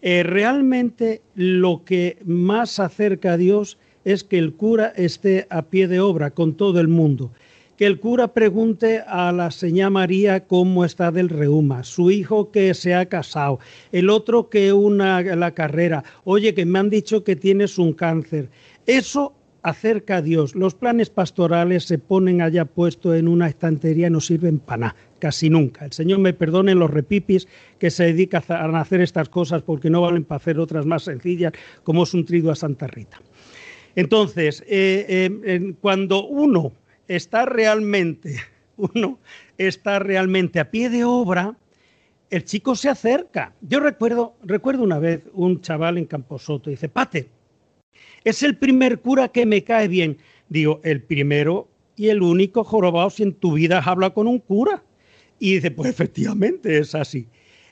Eh, 0.00 0.22
realmente 0.22 1.22
lo 1.34 1.84
que 1.84 2.18
más 2.24 2.78
acerca 2.78 3.32
a 3.32 3.36
Dios 3.36 3.78
es 4.04 4.22
que 4.22 4.38
el 4.38 4.54
cura 4.54 4.92
esté 4.96 5.46
a 5.50 5.62
pie 5.62 5.88
de 5.88 6.00
obra 6.00 6.30
con 6.30 6.54
todo 6.54 6.80
el 6.80 6.88
mundo. 6.88 7.32
Que 7.76 7.86
el 7.86 8.00
cura 8.00 8.32
pregunte 8.32 9.02
a 9.06 9.30
la 9.32 9.50
señora 9.50 9.90
María 9.90 10.46
cómo 10.46 10.84
está 10.84 11.12
del 11.12 11.28
reuma, 11.28 11.84
su 11.84 12.10
hijo 12.10 12.50
que 12.50 12.74
se 12.74 12.94
ha 12.94 13.06
casado, 13.06 13.60
el 13.92 14.10
otro 14.10 14.48
que 14.50 14.72
una 14.72 15.22
la 15.22 15.52
carrera, 15.52 16.02
oye 16.24 16.54
que 16.54 16.64
me 16.64 16.78
han 16.78 16.90
dicho 16.90 17.22
que 17.22 17.36
tienes 17.36 17.78
un 17.78 17.92
cáncer. 17.92 18.48
Eso 18.86 19.32
acerca 19.62 20.16
a 20.16 20.22
Dios. 20.22 20.54
Los 20.54 20.74
planes 20.74 21.10
pastorales 21.10 21.84
se 21.84 21.98
ponen 21.98 22.40
allá 22.40 22.64
puesto 22.64 23.14
en 23.14 23.28
una 23.28 23.48
estantería, 23.48 24.10
no 24.10 24.20
sirven 24.20 24.58
para 24.58 24.78
nada 24.78 24.96
casi 25.18 25.50
nunca. 25.50 25.84
El 25.84 25.92
Señor 25.92 26.18
me 26.18 26.32
perdone 26.32 26.74
los 26.74 26.90
repipis 26.90 27.48
que 27.78 27.90
se 27.90 28.04
dedican 28.04 28.42
a 28.48 28.80
hacer 28.80 29.00
estas 29.00 29.28
cosas 29.28 29.62
porque 29.62 29.90
no 29.90 30.00
valen 30.02 30.24
para 30.24 30.36
hacer 30.36 30.58
otras 30.58 30.86
más 30.86 31.04
sencillas, 31.04 31.52
como 31.84 32.04
es 32.04 32.14
un 32.14 32.24
trigo 32.24 32.50
a 32.50 32.56
Santa 32.56 32.86
Rita. 32.86 33.20
Entonces, 33.96 34.62
eh, 34.66 35.30
eh, 35.44 35.74
cuando 35.80 36.26
uno 36.26 36.72
está 37.08 37.46
realmente, 37.46 38.36
uno 38.76 39.18
está 39.56 39.98
realmente 39.98 40.60
a 40.60 40.70
pie 40.70 40.90
de 40.90 41.04
obra, 41.04 41.56
el 42.30 42.44
chico 42.44 42.76
se 42.76 42.88
acerca. 42.88 43.54
Yo 43.60 43.80
recuerdo, 43.80 44.34
recuerdo 44.44 44.82
una 44.82 44.98
vez 44.98 45.22
un 45.32 45.60
chaval 45.60 45.98
en 45.98 46.04
Camposoto, 46.04 46.70
dice, 46.70 46.88
Pate, 46.88 47.28
es 48.24 48.42
el 48.42 48.56
primer 48.56 49.00
cura 49.00 49.28
que 49.28 49.46
me 49.46 49.64
cae 49.64 49.88
bien. 49.88 50.18
Digo, 50.48 50.80
el 50.84 51.02
primero 51.02 51.68
y 51.96 52.08
el 52.08 52.22
único 52.22 52.64
jorobado 52.64 53.10
si 53.10 53.22
en 53.22 53.34
tu 53.34 53.54
vida 53.54 53.78
has 53.78 53.86
hablado 53.86 54.14
con 54.14 54.26
un 54.26 54.38
cura. 54.38 54.82
Y 55.38 55.54
dice, 55.54 55.70
pues 55.70 55.90
efectivamente 55.90 56.78
es 56.78 56.94
así. 56.94 57.28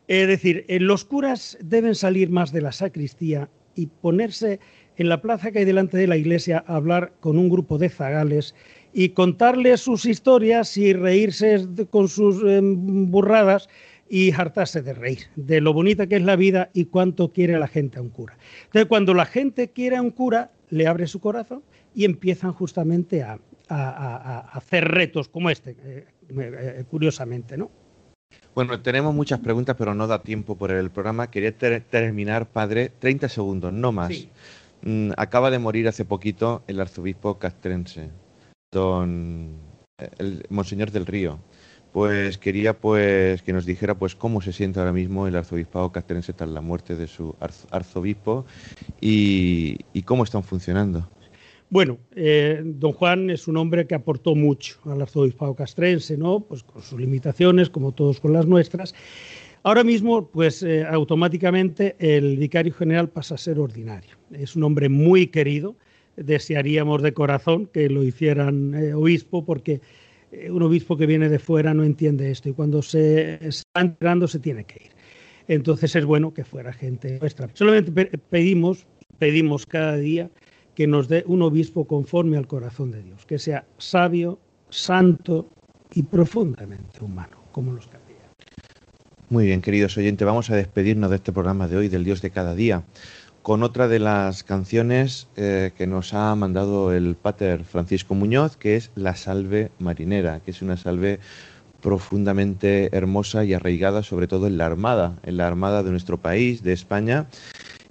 Es 0.08 0.28
decir, 0.28 0.64
eh, 0.68 0.78
los 0.78 1.04
curas 1.04 1.58
deben 1.60 1.94
salir 1.94 2.30
más 2.30 2.52
de 2.52 2.60
la 2.60 2.72
sacristía 2.72 3.48
y 3.74 3.86
ponerse 3.86 4.60
en 4.96 5.08
la 5.08 5.20
plaza 5.20 5.50
que 5.50 5.60
hay 5.60 5.64
delante 5.64 5.98
de 5.98 6.06
la 6.06 6.16
iglesia 6.16 6.64
a 6.66 6.76
hablar 6.76 7.12
con 7.20 7.38
un 7.38 7.48
grupo 7.48 7.78
de 7.78 7.88
zagales 7.88 8.54
y 8.92 9.10
contarles 9.10 9.80
sus 9.80 10.06
historias 10.06 10.76
y 10.76 10.92
reírse 10.92 11.66
con 11.90 12.08
sus 12.08 12.42
em, 12.44 13.10
burradas 13.10 13.68
y 14.08 14.32
hartarse 14.32 14.82
de 14.82 14.94
reír, 14.94 15.26
de 15.34 15.60
lo 15.60 15.72
bonita 15.72 16.06
que 16.06 16.16
es 16.16 16.22
la 16.22 16.36
vida 16.36 16.70
y 16.72 16.86
cuánto 16.86 17.32
quiere 17.32 17.58
la 17.58 17.68
gente 17.68 17.98
a 17.98 18.02
un 18.02 18.10
cura. 18.10 18.38
Entonces, 18.66 18.88
cuando 18.88 19.12
la 19.14 19.26
gente 19.26 19.68
quiere 19.68 19.96
a 19.96 20.02
un 20.02 20.10
cura, 20.10 20.52
le 20.70 20.86
abre 20.86 21.06
su 21.06 21.20
corazón 21.20 21.62
y 21.94 22.04
empiezan 22.04 22.52
justamente 22.52 23.22
a, 23.22 23.38
hacer 23.68 24.84
retos 24.84 25.28
como 25.28 25.50
este, 25.50 25.76
eh, 25.82 26.04
curiosamente, 26.90 27.56
¿no? 27.56 27.70
Bueno, 28.54 28.80
tenemos 28.80 29.14
muchas 29.14 29.40
preguntas, 29.40 29.76
pero 29.78 29.94
no 29.94 30.06
da 30.06 30.22
tiempo 30.22 30.56
por 30.56 30.70
el 30.70 30.90
programa. 30.90 31.30
Quería 31.30 31.56
terminar, 31.56 32.46
padre, 32.48 32.90
30 32.98 33.28
segundos, 33.28 33.72
no 33.72 33.92
más. 33.92 34.26
Mm, 34.82 35.12
acaba 35.16 35.50
de 35.50 35.58
morir 35.58 35.88
hace 35.88 36.04
poquito 36.04 36.62
el 36.66 36.80
arzobispo 36.80 37.38
castrense, 37.38 38.10
don 38.70 39.58
eh, 39.98 40.10
el 40.18 40.46
Monseñor 40.48 40.90
del 40.90 41.06
Río 41.06 41.38
pues 41.96 42.36
quería 42.36 42.78
pues 42.78 43.40
que 43.40 43.54
nos 43.54 43.64
dijera 43.64 43.94
pues 43.94 44.14
cómo 44.14 44.42
se 44.42 44.52
siente 44.52 44.78
ahora 44.78 44.92
mismo 44.92 45.26
el 45.26 45.34
arzobispado 45.34 45.92
castrense 45.92 46.34
tras 46.34 46.50
la 46.50 46.60
muerte 46.60 46.94
de 46.94 47.06
su 47.06 47.34
arzobispo 47.70 48.44
y, 49.00 49.78
cómo 50.02 50.24
están 50.24 50.42
funcionando. 50.42 51.08
Bueno, 51.68 51.98
eh, 52.14 52.62
don 52.64 52.92
Juan 52.92 53.28
es 53.28 53.48
un 53.48 53.56
hombre 53.56 53.86
que 53.86 53.96
aportó 53.96 54.36
mucho 54.36 54.78
al 54.84 55.02
arzobispado 55.02 55.54
castrense, 55.56 56.16
¿no? 56.16 56.40
Pues 56.40 56.62
con 56.62 56.80
sus 56.80 57.00
limitaciones, 57.00 57.70
como 57.70 57.92
todos 57.92 58.20
con 58.20 58.32
las 58.32 58.46
nuestras. 58.46 58.94
Ahora 59.64 59.82
mismo, 59.82 60.28
pues 60.30 60.62
eh, 60.62 60.84
automáticamente 60.84 61.96
el 61.98 62.36
vicario 62.36 62.72
general 62.72 63.08
pasa 63.08 63.34
a 63.34 63.38
ser 63.38 63.58
ordinario. 63.58 64.16
Es 64.30 64.54
un 64.54 64.62
hombre 64.62 64.88
muy 64.88 65.26
querido. 65.26 65.74
Desearíamos 66.16 67.02
de 67.02 67.12
corazón 67.12 67.66
que 67.66 67.90
lo 67.90 68.04
hicieran 68.04 68.74
eh, 68.74 68.94
obispo 68.94 69.44
porque 69.44 69.80
un 70.50 70.62
obispo 70.62 70.96
que 70.96 71.06
viene 71.06 71.28
de 71.28 71.38
fuera 71.38 71.72
no 71.72 71.82
entiende 71.82 72.30
esto 72.30 72.48
y 72.48 72.52
cuando 72.52 72.82
se 72.82 73.38
está 73.46 73.80
entrando 73.80 74.28
se 74.28 74.38
tiene 74.38 74.64
que 74.64 74.84
ir. 74.84 74.90
Entonces 75.48 75.94
es 75.96 76.04
bueno 76.04 76.32
que 76.34 76.44
fuera 76.44 76.72
gente 76.72 77.18
nuestra. 77.20 77.48
Solamente 77.54 77.92
pedimos, 78.18 78.86
pedimos 79.18 79.66
cada 79.66 79.96
día 79.96 80.30
que 80.76 80.86
nos 80.86 81.08
dé 81.08 81.24
un 81.26 81.42
obispo 81.42 81.86
conforme 81.86 82.36
al 82.36 82.46
corazón 82.46 82.92
de 82.92 83.02
Dios, 83.02 83.26
que 83.26 83.40
sea 83.40 83.64
sabio, 83.78 84.38
santo 84.68 85.48
y 85.92 86.04
profundamente 86.04 87.02
humano, 87.02 87.38
como 87.50 87.72
los 87.72 87.86
capítulos. 87.86 88.06
Muy 89.30 89.46
bien, 89.46 89.62
queridos 89.62 89.96
oyentes, 89.96 90.24
vamos 90.24 90.50
a 90.50 90.54
despedirnos 90.54 91.10
de 91.10 91.16
este 91.16 91.32
programa 91.32 91.66
de 91.66 91.78
hoy, 91.78 91.88
del 91.88 92.04
Dios 92.04 92.22
de 92.22 92.30
cada 92.30 92.54
día 92.54 92.84
con 93.46 93.62
otra 93.62 93.86
de 93.86 94.00
las 94.00 94.42
canciones 94.42 95.28
eh, 95.36 95.70
que 95.78 95.86
nos 95.86 96.14
ha 96.14 96.34
mandado 96.34 96.92
el 96.92 97.14
pater 97.14 97.62
Francisco 97.62 98.16
Muñoz, 98.16 98.56
que 98.56 98.74
es 98.74 98.90
La 98.96 99.14
Salve 99.14 99.70
Marinera, 99.78 100.40
que 100.40 100.50
es 100.50 100.62
una 100.62 100.76
salve 100.76 101.20
profundamente 101.80 102.88
hermosa 102.90 103.44
y 103.44 103.54
arraigada 103.54 104.02
sobre 104.02 104.26
todo 104.26 104.48
en 104.48 104.58
la 104.58 104.66
Armada, 104.66 105.20
en 105.22 105.36
la 105.36 105.46
Armada 105.46 105.84
de 105.84 105.92
nuestro 105.92 106.18
país, 106.18 106.64
de 106.64 106.72
España. 106.72 107.26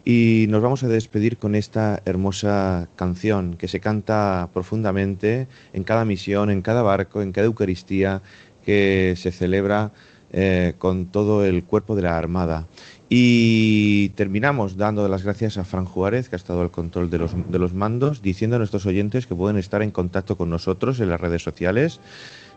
Y 0.08 0.46
nos 0.50 0.62
vamos 0.62 0.84
a 0.84 0.88
despedir 0.88 1.38
con 1.38 1.56
esta 1.56 2.00
hermosa 2.06 2.88
canción 2.96 3.56
que 3.58 3.68
se 3.68 3.80
canta 3.80 4.50
profundamente 4.54 5.48
en 5.74 5.84
cada 5.84 6.06
misión, 6.06 6.52
en 6.52 6.62
cada 6.62 6.84
barco, 6.84 7.24
en 7.24 7.32
cada 7.32 7.48
Eucaristía 7.48 8.22
que 8.64 9.16
se 9.18 9.32
celebra 9.32 9.92
eh, 10.32 10.74
con 10.78 11.08
todo 11.08 11.44
el 11.44 11.64
cuerpo 11.64 11.96
de 11.96 12.04
la 12.04 12.20
Armada. 12.20 12.68
Y 13.10 14.10
terminamos 14.10 14.78
dando 14.78 15.08
las 15.08 15.24
gracias 15.24 15.58
a 15.58 15.66
Fran 15.66 15.86
Juárez, 15.86 16.30
que 16.30 16.36
ha 16.36 16.38
estado 16.38 16.62
al 16.62 16.70
control 16.70 17.10
de 17.10 17.18
los, 17.18 17.32
de 17.50 17.58
los 17.58 17.74
mandos, 17.74 18.22
diciendo 18.22 18.58
a 18.58 18.60
nuestros 18.60 18.86
oyentes 18.86 19.26
que 19.26 19.34
pueden 19.34 19.58
estar 19.58 19.82
en 19.82 19.90
contacto 19.90 20.38
con 20.38 20.52
nosotros 20.52 21.00
en 21.00 21.10
las 21.10 21.20
redes 21.20 21.42
sociales, 21.42 22.00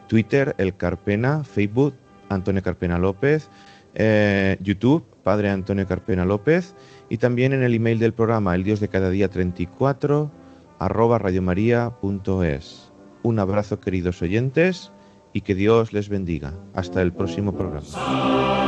Twitter, 0.06 0.54
El 0.58 0.76
Carpena, 0.76 1.44
Facebook, 1.44 1.94
Antonio 2.28 2.62
Carpena 2.62 2.98
López, 2.98 3.48
eh, 3.94 4.58
YouTube, 4.60 5.04
Padre 5.22 5.50
Antonio 5.50 5.86
Carpena 5.86 6.24
López, 6.24 6.74
y 7.08 7.18
también 7.18 7.52
en 7.52 7.62
el 7.62 7.74
email 7.74 7.98
del 7.98 8.12
programa, 8.12 8.54
el 8.54 8.64
Dios 8.64 8.80
de 8.80 8.88
cada 8.88 9.10
día 9.10 9.28
34, 9.28 10.30
arroba 10.78 11.18
radiomaria.es. 11.18 12.92
Un 13.22 13.38
abrazo, 13.38 13.80
queridos 13.80 14.22
oyentes, 14.22 14.92
y 15.32 15.42
que 15.42 15.54
Dios 15.54 15.92
les 15.92 16.08
bendiga. 16.08 16.54
Hasta 16.74 17.02
el 17.02 17.12
próximo 17.12 17.52
programa. 17.52 18.67